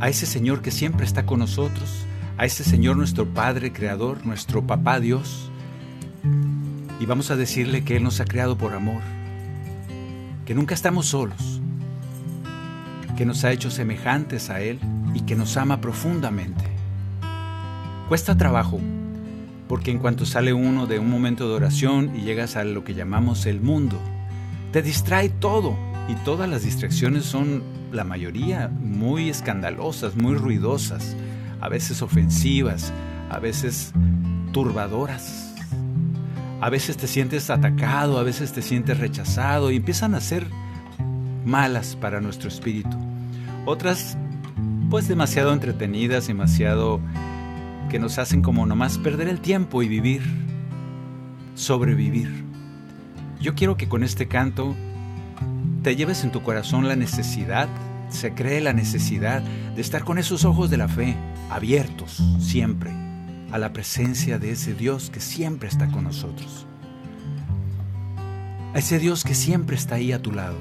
[0.00, 2.06] a ese Señor que siempre está con nosotros,
[2.38, 5.50] a ese Señor nuestro Padre Creador, nuestro Papá Dios,
[6.98, 9.02] y vamos a decirle que Él nos ha creado por amor,
[10.46, 11.60] que nunca estamos solos,
[13.18, 14.78] que nos ha hecho semejantes a Él
[15.12, 16.69] y que nos ama profundamente.
[18.10, 18.80] Cuesta trabajo,
[19.68, 22.94] porque en cuanto sale uno de un momento de oración y llegas a lo que
[22.94, 24.00] llamamos el mundo,
[24.72, 31.14] te distrae todo y todas las distracciones son la mayoría muy escandalosas, muy ruidosas,
[31.60, 32.92] a veces ofensivas,
[33.30, 33.92] a veces
[34.50, 35.54] turbadoras.
[36.60, 40.48] A veces te sientes atacado, a veces te sientes rechazado y empiezan a ser
[41.44, 42.96] malas para nuestro espíritu.
[43.66, 44.18] Otras,
[44.90, 47.00] pues demasiado entretenidas, demasiado
[47.90, 50.22] que nos hacen como nomás perder el tiempo y vivir,
[51.56, 52.44] sobrevivir.
[53.40, 54.74] Yo quiero que con este canto
[55.82, 57.68] te lleves en tu corazón la necesidad,
[58.08, 61.16] se cree la necesidad de estar con esos ojos de la fe
[61.50, 62.92] abiertos siempre
[63.50, 66.66] a la presencia de ese Dios que siempre está con nosotros.
[68.72, 70.58] A ese Dios que siempre está ahí a tu lado.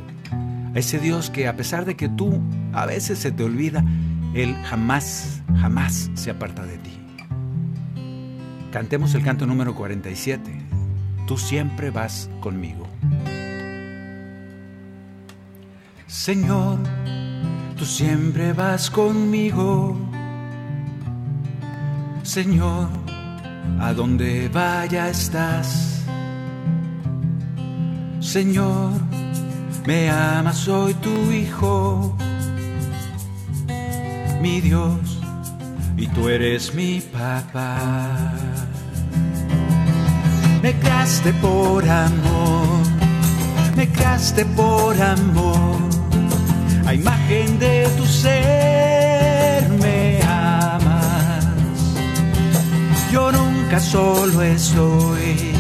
[0.74, 2.42] A ese Dios que a pesar de que tú
[2.74, 3.86] a veces se te olvida,
[4.34, 6.99] Él jamás, jamás se aparta de ti.
[8.72, 10.52] Cantemos el canto número 47.
[11.28, 12.88] Tú siempre vas conmigo.
[16.08, 16.80] Señor,
[17.78, 20.10] tú siempre vas conmigo
[22.30, 22.90] Señor,
[23.80, 26.04] a donde vaya estás.
[28.20, 28.92] Señor,
[29.88, 32.16] me amas, soy tu hijo,
[34.44, 35.20] mi Dios,
[35.98, 38.32] y tú eres mi papá.
[40.62, 42.84] Me creaste por amor,
[43.76, 45.78] me creaste por amor,
[46.86, 50.20] a imagen de tu ser me
[53.12, 55.54] yo nunca solo estoy,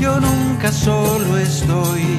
[0.00, 2.18] yo nunca solo estoy.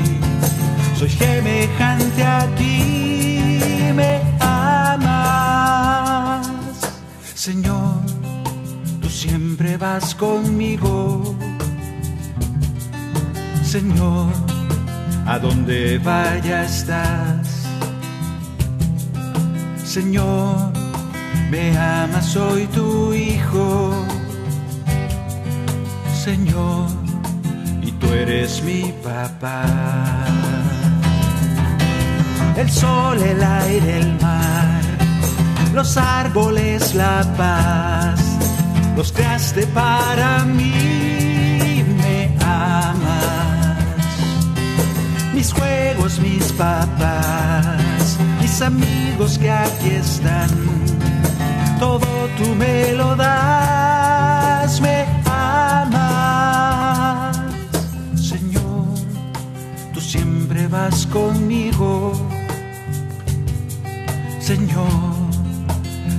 [0.97, 3.39] Soy semejante a ti,
[3.95, 5.25] me amas.
[7.35, 8.01] Señor,
[9.01, 11.37] tú siempre vas conmigo.
[13.71, 14.33] Señor,
[15.27, 17.67] a donde vaya estás.
[19.85, 20.73] Señor,
[21.51, 23.93] me amas, soy tu hijo.
[26.25, 26.87] Señor,
[27.83, 29.65] y tú eres mi papá.
[32.57, 34.81] El sol, el aire, el mar,
[35.75, 38.19] los árboles, la paz,
[38.97, 40.98] los creaste para mí,
[46.17, 50.49] mis papás, mis amigos que aquí están,
[51.79, 52.07] todo
[52.37, 55.09] tú me lo das, me
[60.69, 62.13] vas conmigo,
[64.39, 64.87] Señor,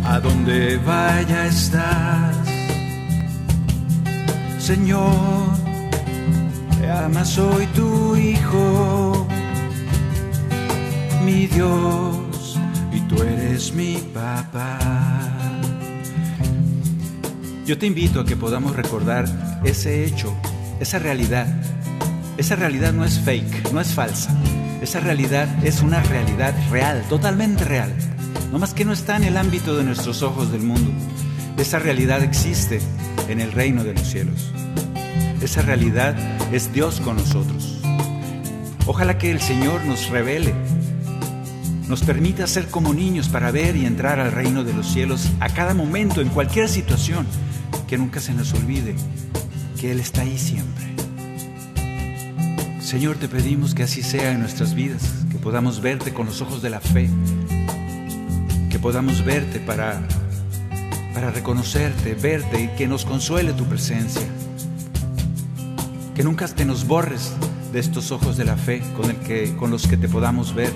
[0.05, 2.36] a donde vaya estás,
[4.59, 5.14] Señor,
[6.78, 9.19] te amas, soy tu hijo,
[11.31, 12.59] mi Dios,
[12.93, 14.78] y tú eres mi papá.
[17.66, 20.35] Yo te invito a que podamos recordar ese hecho,
[20.81, 21.47] esa realidad
[22.41, 24.35] esa realidad no es fake, no es falsa.
[24.81, 27.95] Esa realidad es una realidad real, totalmente real.
[28.51, 30.91] No más que no está en el ámbito de nuestros ojos del mundo.
[31.59, 32.81] Esa realidad existe
[33.28, 34.51] en el reino de los cielos.
[35.43, 36.16] Esa realidad
[36.51, 37.78] es Dios con nosotros.
[38.87, 40.55] Ojalá que el Señor nos revele,
[41.91, 45.49] nos permita ser como niños para ver y entrar al reino de los cielos a
[45.49, 47.26] cada momento, en cualquier situación,
[47.88, 48.95] que nunca se nos olvide
[49.76, 50.84] que Él está ahí siempre.
[52.80, 56.62] Señor, te pedimos que así sea en nuestras vidas, que podamos verte con los ojos
[56.62, 57.11] de la fe,
[58.70, 60.01] que podamos verte para,
[61.12, 64.28] para reconocerte, verte y que nos consuele tu presencia.
[66.14, 67.32] Que nunca te nos borres
[67.72, 70.72] de estos ojos de la fe con, el que, con los que te podamos ver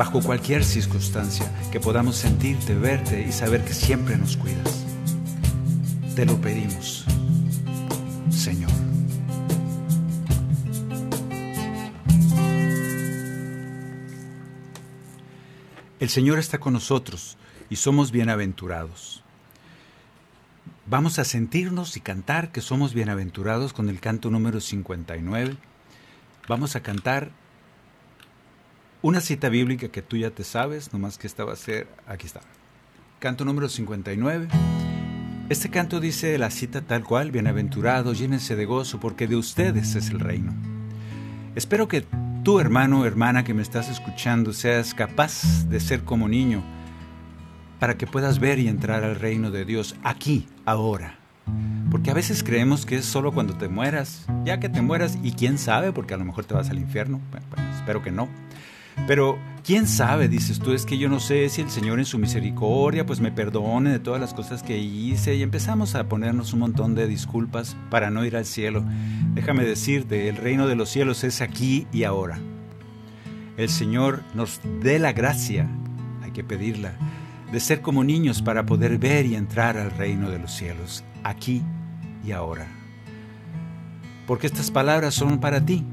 [0.00, 4.82] bajo cualquier circunstancia, que podamos sentirte, verte y saber que siempre nos cuidas.
[6.16, 7.04] Te lo pedimos,
[8.30, 8.70] Señor.
[15.98, 17.36] El Señor está con nosotros
[17.68, 19.22] y somos bienaventurados.
[20.86, 25.58] Vamos a sentirnos y cantar que somos bienaventurados con el canto número 59.
[26.48, 27.32] Vamos a cantar
[29.02, 32.26] una cita bíblica que tú ya te sabes, nomás que esta va a ser, aquí
[32.26, 32.40] está.
[33.18, 34.48] Canto número 59.
[35.48, 40.10] Este canto dice la cita tal cual, bienaventurados, llénense de gozo, porque de ustedes es
[40.10, 40.52] el reino.
[41.54, 42.04] Espero que
[42.44, 46.62] tú hermano hermana que me estás escuchando seas capaz de ser como niño
[47.78, 51.18] para que puedas ver y entrar al reino de Dios aquí, ahora.
[51.90, 55.32] Porque a veces creemos que es solo cuando te mueras, ya que te mueras y
[55.32, 57.20] quién sabe, porque a lo mejor te vas al infierno,
[57.74, 58.28] espero que no.
[59.06, 62.18] Pero quién sabe, dices tú, es que yo no sé si el Señor en su
[62.18, 66.60] misericordia pues me perdone de todas las cosas que hice y empezamos a ponernos un
[66.60, 68.84] montón de disculpas para no ir al cielo.
[69.34, 72.38] Déjame decirte, el reino de los cielos es aquí y ahora.
[73.56, 75.68] El Señor nos dé la gracia,
[76.22, 76.92] hay que pedirla,
[77.52, 81.62] de ser como niños para poder ver y entrar al reino de los cielos, aquí
[82.24, 82.66] y ahora.
[84.26, 85.84] Porque estas palabras son para ti,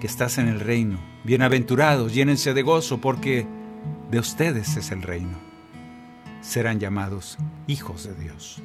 [0.00, 3.46] que estás en el reino Bienaventurados, llénense de gozo, porque
[4.10, 5.38] de ustedes es el reino.
[6.40, 8.60] Serán llamados hijos de Dios.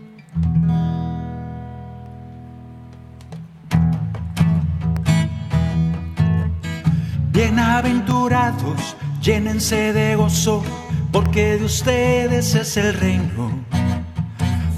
[7.32, 10.64] Bienaventurados, llénense de gozo,
[11.12, 13.52] porque de ustedes es el reino.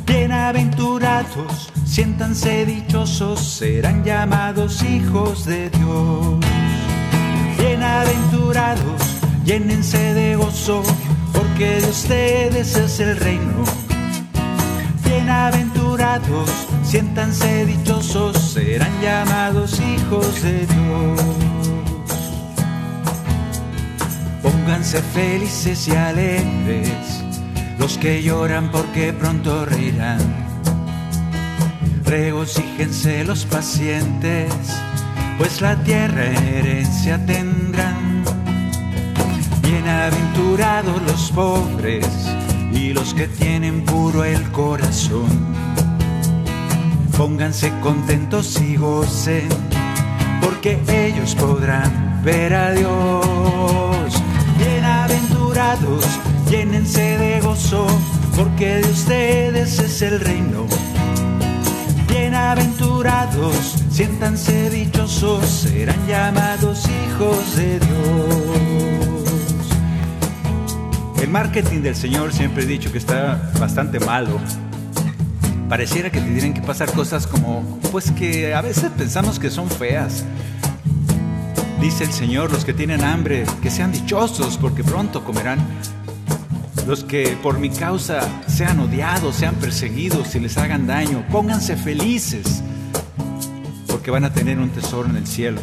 [0.05, 6.58] Bienaventurados, siéntanse dichosos, serán llamados hijos de Dios
[7.89, 9.01] bienaventurados,
[9.45, 10.83] llénense de gozo,
[11.33, 13.63] porque de ustedes es el reino.
[15.03, 16.49] Bienaventurados,
[16.83, 21.21] siéntanse dichosos, serán llamados hijos de Dios.
[24.43, 27.23] Pónganse felices y alegres,
[27.79, 30.19] los que lloran porque pronto reirán.
[32.05, 34.53] Regocíjense los pacientes
[35.39, 38.25] pues la tierra herencia tendrán.
[39.63, 42.05] Bienaventurados los pobres
[42.73, 45.29] y los que tienen puro el corazón.
[47.17, 49.47] Pónganse contentos y gocen,
[50.41, 54.21] porque ellos podrán ver a Dios.
[54.57, 56.05] Bienaventurados,
[56.49, 57.87] llénense de gozo,
[58.35, 60.67] porque de ustedes es el reino
[62.29, 67.89] bienaventurados, siéntanse dichosos, serán llamados hijos de Dios.
[71.21, 74.39] El marketing del Señor siempre he dicho que está bastante malo.
[75.67, 79.69] Pareciera que te tienen que pasar cosas como, pues que a veces pensamos que son
[79.69, 80.23] feas.
[81.81, 85.59] Dice el Señor, los que tienen hambre, que sean dichosos porque pronto comerán
[86.87, 92.63] los que por mi causa sean odiados, sean perseguidos y les hagan daño, pónganse felices,
[93.99, 95.59] porque van a tener un tesoro en el cielo.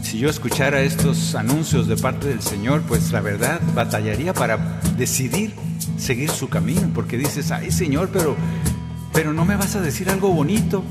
[0.00, 5.52] Si yo escuchara estos anuncios de parte del Señor, pues la verdad batallaría para decidir
[5.96, 8.36] seguir su camino, porque dices, ay Señor, pero,
[9.12, 10.84] pero no me vas a decir algo bonito.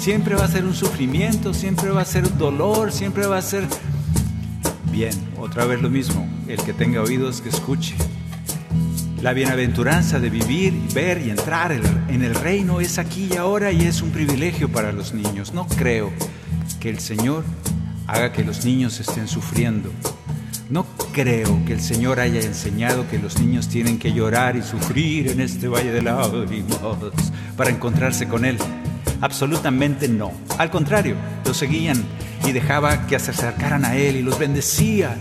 [0.00, 3.68] Siempre va a ser un sufrimiento, siempre va a ser dolor, siempre va a ser
[4.90, 7.94] Bien, otra vez lo mismo, el que tenga oídos que escuche.
[9.26, 13.82] La bienaventuranza de vivir, ver y entrar en el reino es aquí y ahora y
[13.82, 15.52] es un privilegio para los niños.
[15.52, 16.12] No creo
[16.78, 17.42] que el Señor
[18.06, 19.90] haga que los niños estén sufriendo.
[20.70, 25.26] No creo que el Señor haya enseñado que los niños tienen que llorar y sufrir
[25.26, 26.78] en este valle de lágrimas
[27.56, 28.58] para encontrarse con Él.
[29.20, 30.30] Absolutamente no.
[30.56, 32.00] Al contrario, lo seguían
[32.46, 35.16] y dejaba que se acercaran a Él y los bendecía.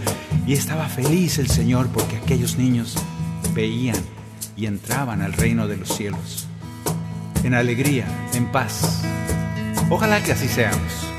[0.46, 2.96] Y estaba feliz el Señor porque aquellos niños
[3.56, 3.98] veían
[4.56, 6.48] y entraban al reino de los cielos.
[7.44, 9.02] En alegría, en paz.
[9.90, 11.10] Ojalá que así seamos.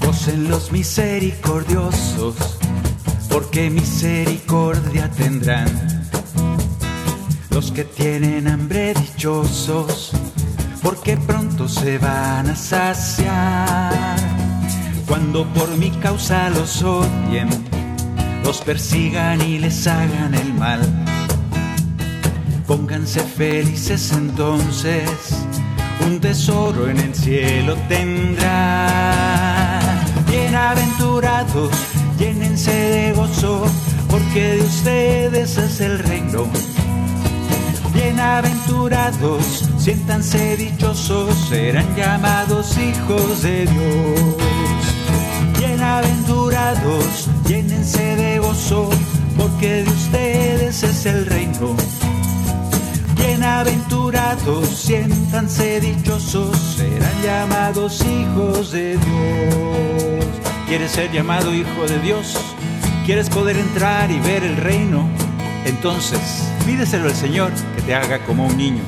[0.00, 2.36] Gocen los misericordiosos,
[3.28, 5.68] porque misericordia tendrán.
[7.50, 10.12] Los que tienen hambre dichosos
[10.86, 14.16] porque pronto se van a saciar.
[15.08, 17.48] Cuando por mi causa los odien,
[18.46, 20.80] los persigan y les hagan el mal.
[22.64, 25.10] Pónganse felices entonces,
[26.06, 29.80] un tesoro en el cielo tendrán.
[30.30, 31.72] Bienaventurados,
[32.18, 33.66] llénense de gozo,
[34.08, 36.44] porque de ustedes es el reino
[37.92, 44.85] Bienaventurados, siéntanse dichosos, serán llamados hijos de Dios.
[45.86, 48.90] Bienaventurados, llénense de gozo,
[49.36, 51.76] porque de ustedes es el reino.
[53.16, 60.26] Bienaventurados, siéntanse dichosos, serán llamados hijos de Dios.
[60.66, 62.36] ¿Quieres ser llamado hijo de Dios?
[63.06, 65.08] ¿Quieres poder entrar y ver el reino?
[65.64, 68.82] Entonces, pídeselo al Señor que te haga como un niño,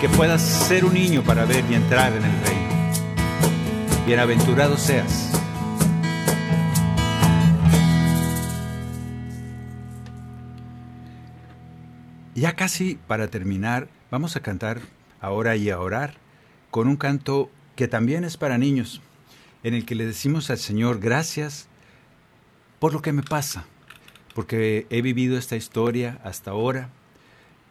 [0.00, 2.68] que puedas ser un niño para ver y entrar en el reino.
[4.06, 5.28] Bienaventurado seas.
[12.38, 14.80] Ya casi para terminar, vamos a cantar
[15.20, 16.14] ahora y a orar
[16.70, 19.00] con un canto que también es para niños,
[19.64, 21.66] en el que le decimos al Señor gracias
[22.78, 23.64] por lo que me pasa,
[24.36, 26.90] porque he vivido esta historia hasta ahora,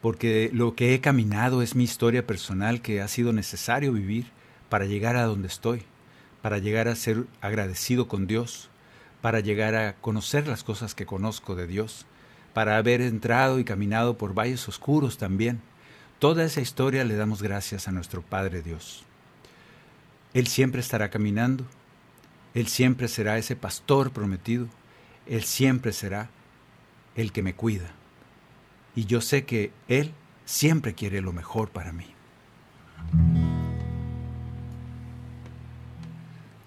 [0.02, 4.26] porque lo que he caminado es mi historia personal que ha sido necesario vivir
[4.68, 5.84] para llegar a donde estoy,
[6.42, 8.68] para llegar a ser agradecido con Dios,
[9.22, 12.04] para llegar a conocer las cosas que conozco de Dios,
[12.58, 15.60] para haber entrado y caminado por valles oscuros también.
[16.18, 19.04] Toda esa historia le damos gracias a nuestro Padre Dios.
[20.34, 21.64] Él siempre estará caminando,
[22.54, 24.66] Él siempre será ese pastor prometido,
[25.28, 26.30] Él siempre será
[27.14, 27.92] el que me cuida.
[28.96, 30.12] Y yo sé que Él
[30.44, 32.06] siempre quiere lo mejor para mí.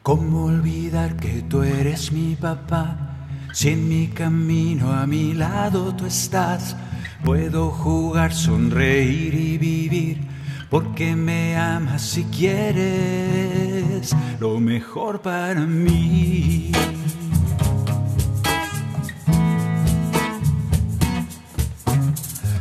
[0.04, 3.11] ¿Cómo olvidar que tú eres mi papá?
[3.54, 6.76] Si en mi camino a mi lado tú estás,
[7.24, 10.22] puedo jugar, sonreír y vivir,
[10.70, 16.72] porque me amas y quieres lo mejor para mí.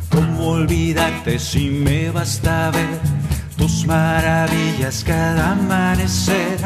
[0.09, 2.99] ¿Cómo olvidarte si me basta ver
[3.55, 6.59] tus maravillas cada amanecer?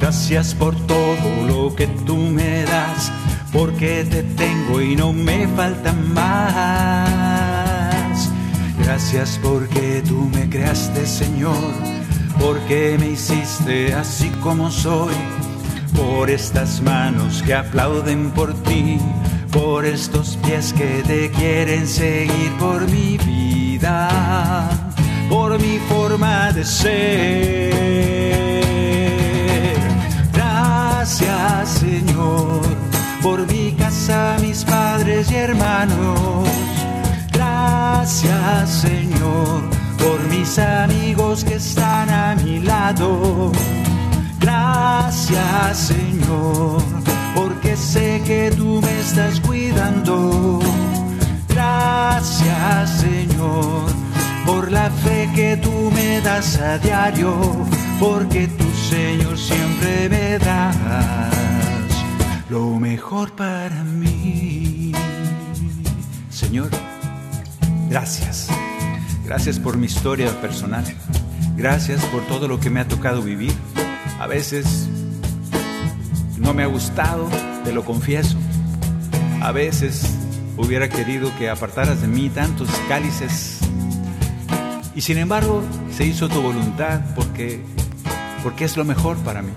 [0.00, 3.12] Gracias por todo lo que tú me das
[3.58, 6.30] porque te tengo y no me falta más.
[8.78, 11.74] Gracias porque tú me creaste, Señor,
[12.38, 15.16] porque me hiciste así como soy,
[15.96, 19.00] por estas manos que aplauden por ti,
[19.50, 24.70] por estos pies que te quieren seguir, por mi vida,
[25.28, 27.74] por mi forma de ser.
[30.32, 32.87] Gracias, Señor
[33.22, 36.48] por mi casa, mis padres y hermanos.
[37.32, 39.62] Gracias Señor
[39.98, 43.52] por mis amigos que están a mi lado.
[44.40, 46.82] Gracias Señor
[47.34, 50.60] porque sé que tú me estás cuidando.
[51.48, 53.86] Gracias Señor
[54.46, 57.36] por la fe que tú me das a diario,
[58.00, 61.57] porque tu Señor siempre me da
[62.50, 64.92] lo mejor para mí.
[66.30, 66.70] Señor,
[67.90, 68.48] gracias.
[69.24, 70.84] Gracias por mi historia personal.
[71.56, 73.52] Gracias por todo lo que me ha tocado vivir.
[74.18, 74.88] A veces
[76.38, 77.28] no me ha gustado,
[77.64, 78.38] te lo confieso.
[79.42, 80.02] A veces
[80.56, 83.58] hubiera querido que apartaras de mí tantos cálices.
[84.94, 87.62] Y sin embargo, se hizo tu voluntad porque
[88.42, 89.52] porque es lo mejor para mí.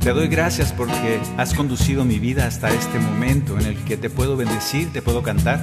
[0.00, 4.08] Te doy gracias porque has conducido mi vida hasta este momento en el que te
[4.08, 5.62] puedo bendecir, te puedo cantar.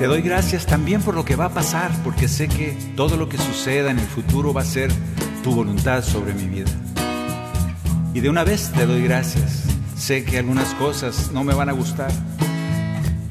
[0.00, 3.28] Te doy gracias también por lo que va a pasar, porque sé que todo lo
[3.28, 4.90] que suceda en el futuro va a ser
[5.44, 6.70] tu voluntad sobre mi vida.
[8.14, 9.62] Y de una vez te doy gracias.
[9.96, 12.10] Sé que algunas cosas no me van a gustar,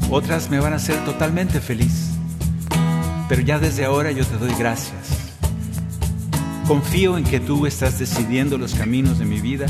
[0.09, 2.11] otras me van a hacer totalmente feliz.
[3.27, 5.18] Pero ya desde ahora yo te doy gracias
[6.69, 9.65] Confío en que tú estás decidiendo los caminos de mi vida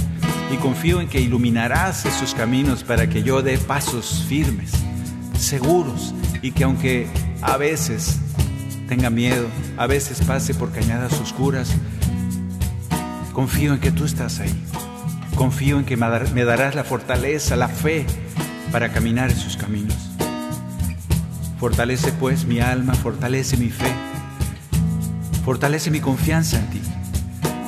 [0.53, 4.69] y confío en que iluminarás esos caminos para que yo dé pasos firmes,
[5.39, 7.07] seguros y que aunque
[7.41, 8.19] a veces
[8.89, 9.47] tenga miedo,
[9.77, 11.71] a veces pase por cañadas oscuras,
[13.31, 14.53] confío en que tú estás ahí.
[15.35, 18.05] Confío en que me darás la fortaleza, la fe
[18.73, 19.95] para caminar esos caminos.
[21.61, 23.93] Fortalece pues mi alma, fortalece mi fe
[25.49, 26.78] Fortalece mi confianza en ti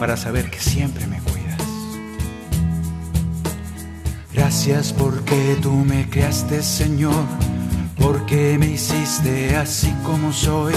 [0.02, 1.62] para saber que siempre me cuidas.
[4.34, 7.24] Gracias porque tú me creaste, Señor,
[8.00, 10.74] porque me hiciste así como soy,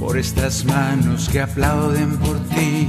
[0.00, 2.88] por estas manos que aplauden por ti,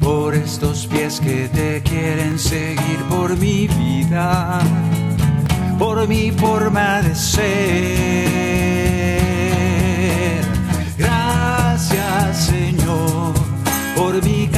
[0.00, 4.58] por estos pies que te quieren seguir, por mi vida,
[5.78, 8.73] por mi forma de ser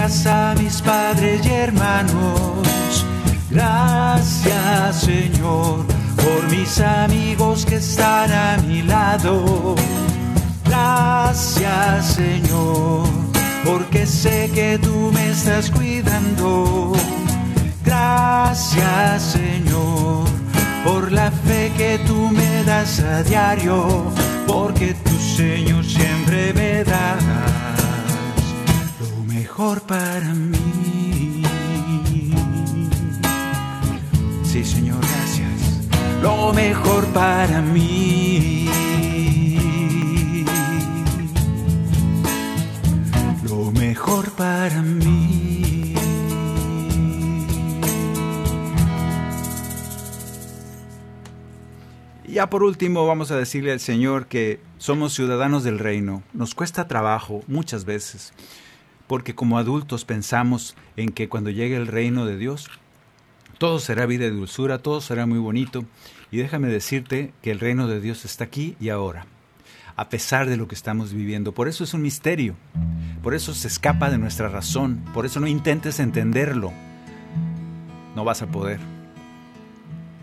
[0.07, 3.05] mi casa, mis padres y hermanos.
[3.51, 5.85] Gracias, Señor,
[6.17, 9.75] por mis amigos que están a mi lado.
[10.65, 13.05] Gracias, Señor,
[13.65, 16.93] porque sé que tú me estás cuidando.
[17.85, 20.25] Gracias, Señor,
[20.85, 24.13] por la fe que tú me das a diario,
[24.47, 27.86] porque tu Señor siempre me das
[29.57, 31.43] mejor para mí.
[34.45, 35.89] Sí, Señor, gracias.
[36.21, 38.69] Lo mejor para mí.
[43.49, 45.95] Lo mejor para mí.
[52.29, 56.23] Ya por último vamos a decirle al Señor que somos ciudadanos del reino.
[56.35, 58.35] Nos cuesta trabajo muchas veces,
[59.07, 62.69] porque como adultos pensamos en que cuando llegue el reino de Dios,
[63.59, 65.85] todo será vida y dulzura, todo será muy bonito.
[66.31, 69.27] Y déjame decirte que el reino de Dios está aquí y ahora,
[69.97, 71.53] a pesar de lo que estamos viviendo.
[71.53, 72.55] Por eso es un misterio,
[73.23, 76.73] por eso se escapa de nuestra razón, por eso no intentes entenderlo.
[78.15, 78.81] No vas a poder.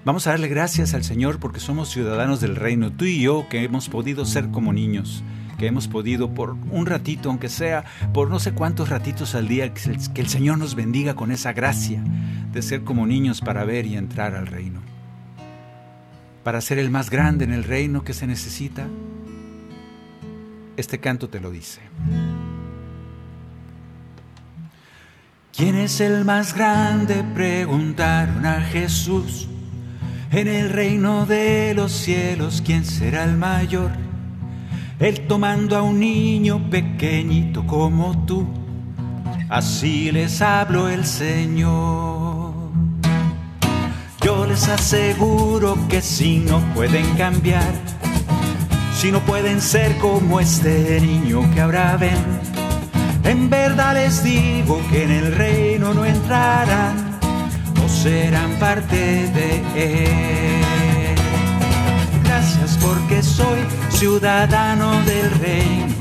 [0.05, 3.63] Vamos a darle gracias al Señor porque somos ciudadanos del reino, tú y yo que
[3.63, 5.23] hemos podido ser como niños,
[5.63, 9.73] que hemos podido por un ratito, aunque sea por no sé cuántos ratitos al día,
[9.73, 12.03] que el, Señor nos bendiga con esa gracia
[12.51, 14.81] de ser como niños para ver y entrar al reino.
[16.43, 18.87] Para ser el más grande en el reino que se necesita,
[20.75, 21.79] este canto te lo dice.
[25.55, 27.23] ¿Quién es el más grande?
[27.33, 29.47] Preguntaron a Jesús.
[30.29, 33.91] En el reino de los cielos, ¿quién será el mayor?
[35.03, 38.47] Él tomando a un niño pequeñito como tú,
[39.49, 42.53] así les habló el Señor.
[44.21, 47.73] Yo les aseguro que si no pueden cambiar,
[48.95, 52.23] si no pueden ser como este niño que ahora ven,
[53.25, 57.13] en verdad les digo que en el reino no entrarán
[58.03, 60.72] serán parte de Él.
[62.43, 65.93] Gracias porque soy ciudadano del reino.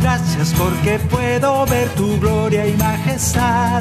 [0.00, 3.80] Gracias porque puedo ver tu gloria y majestad.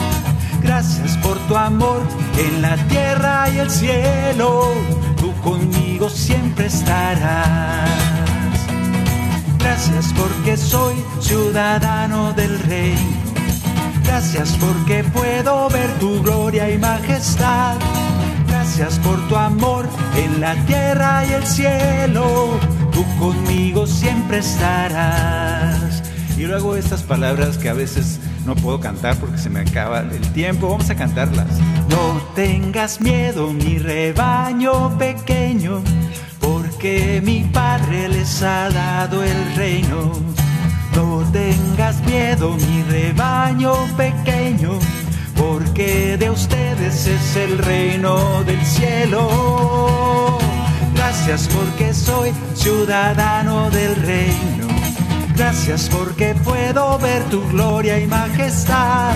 [0.62, 2.04] Gracias por tu amor
[2.38, 4.72] en la tierra y el cielo.
[5.18, 7.90] Tú conmigo siempre estarás.
[9.58, 13.18] Gracias porque soy ciudadano del reino.
[14.04, 17.78] Gracias porque puedo ver tu gloria y majestad.
[18.78, 22.60] Gracias por tu amor en la tierra y el cielo.
[22.92, 26.04] Tú conmigo siempre estarás.
[26.38, 30.22] Y luego estas palabras que a veces no puedo cantar porque se me acaba el
[30.34, 30.70] tiempo.
[30.70, 31.48] Vamos a cantarlas.
[31.90, 35.82] No tengas miedo, mi rebaño pequeño,
[36.40, 40.12] porque mi Padre les ha dado el reino
[41.00, 44.80] no tengas miedo, mi rebaño pequeño,
[45.50, 50.38] porque de ustedes es el reino del cielo.
[50.94, 54.68] Gracias porque soy ciudadano del reino.
[55.36, 59.16] Gracias porque puedo ver tu gloria y majestad.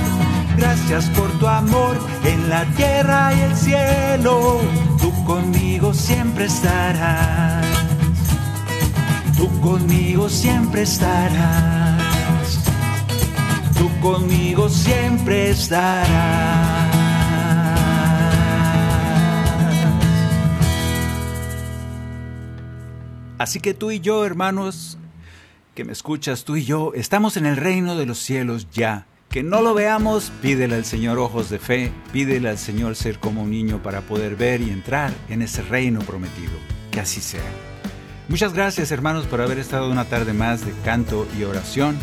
[0.57, 4.59] Gracias por tu amor en la tierra y el cielo.
[4.99, 7.83] Tú conmigo siempre estarás
[9.43, 12.02] tú conmigo siempre estarás,
[13.83, 16.07] tú conmigo siempre estarás.
[23.37, 24.97] Así que tú y yo, hermanos,
[25.75, 29.05] que me escuchas, tú y yo, estamos en el reino de los cielos ya.
[29.29, 33.43] Que no lo veamos, pídele al Señor ojos de fe, pídele al Señor ser como
[33.43, 36.53] un niño para poder ver y entrar en ese reino prometido.
[36.89, 37.41] Que así sea.
[38.29, 41.97] Muchas gracias hermanos por haber estado una tarde más de canto y oración.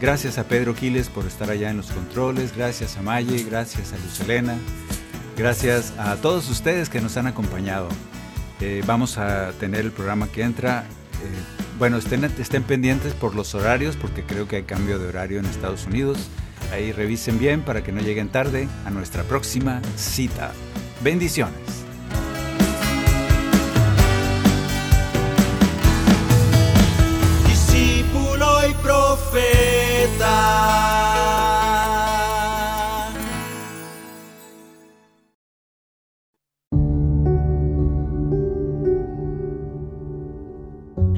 [0.00, 3.96] Gracias a Pedro Quiles por estar allá en los controles, gracias a Maye, gracias a
[3.96, 4.56] Luz Elena,
[5.38, 7.88] gracias a todos ustedes que nos han acompañado.
[8.60, 10.84] Eh, vamos a tener el programa que entra.
[11.22, 15.38] Eh, bueno, estén, estén pendientes por los horarios porque creo que hay cambio de horario
[15.38, 16.28] en Estados Unidos.
[16.72, 20.52] Ahí revisen bien para que no lleguen tarde a nuestra próxima cita.
[21.02, 21.85] Bendiciones.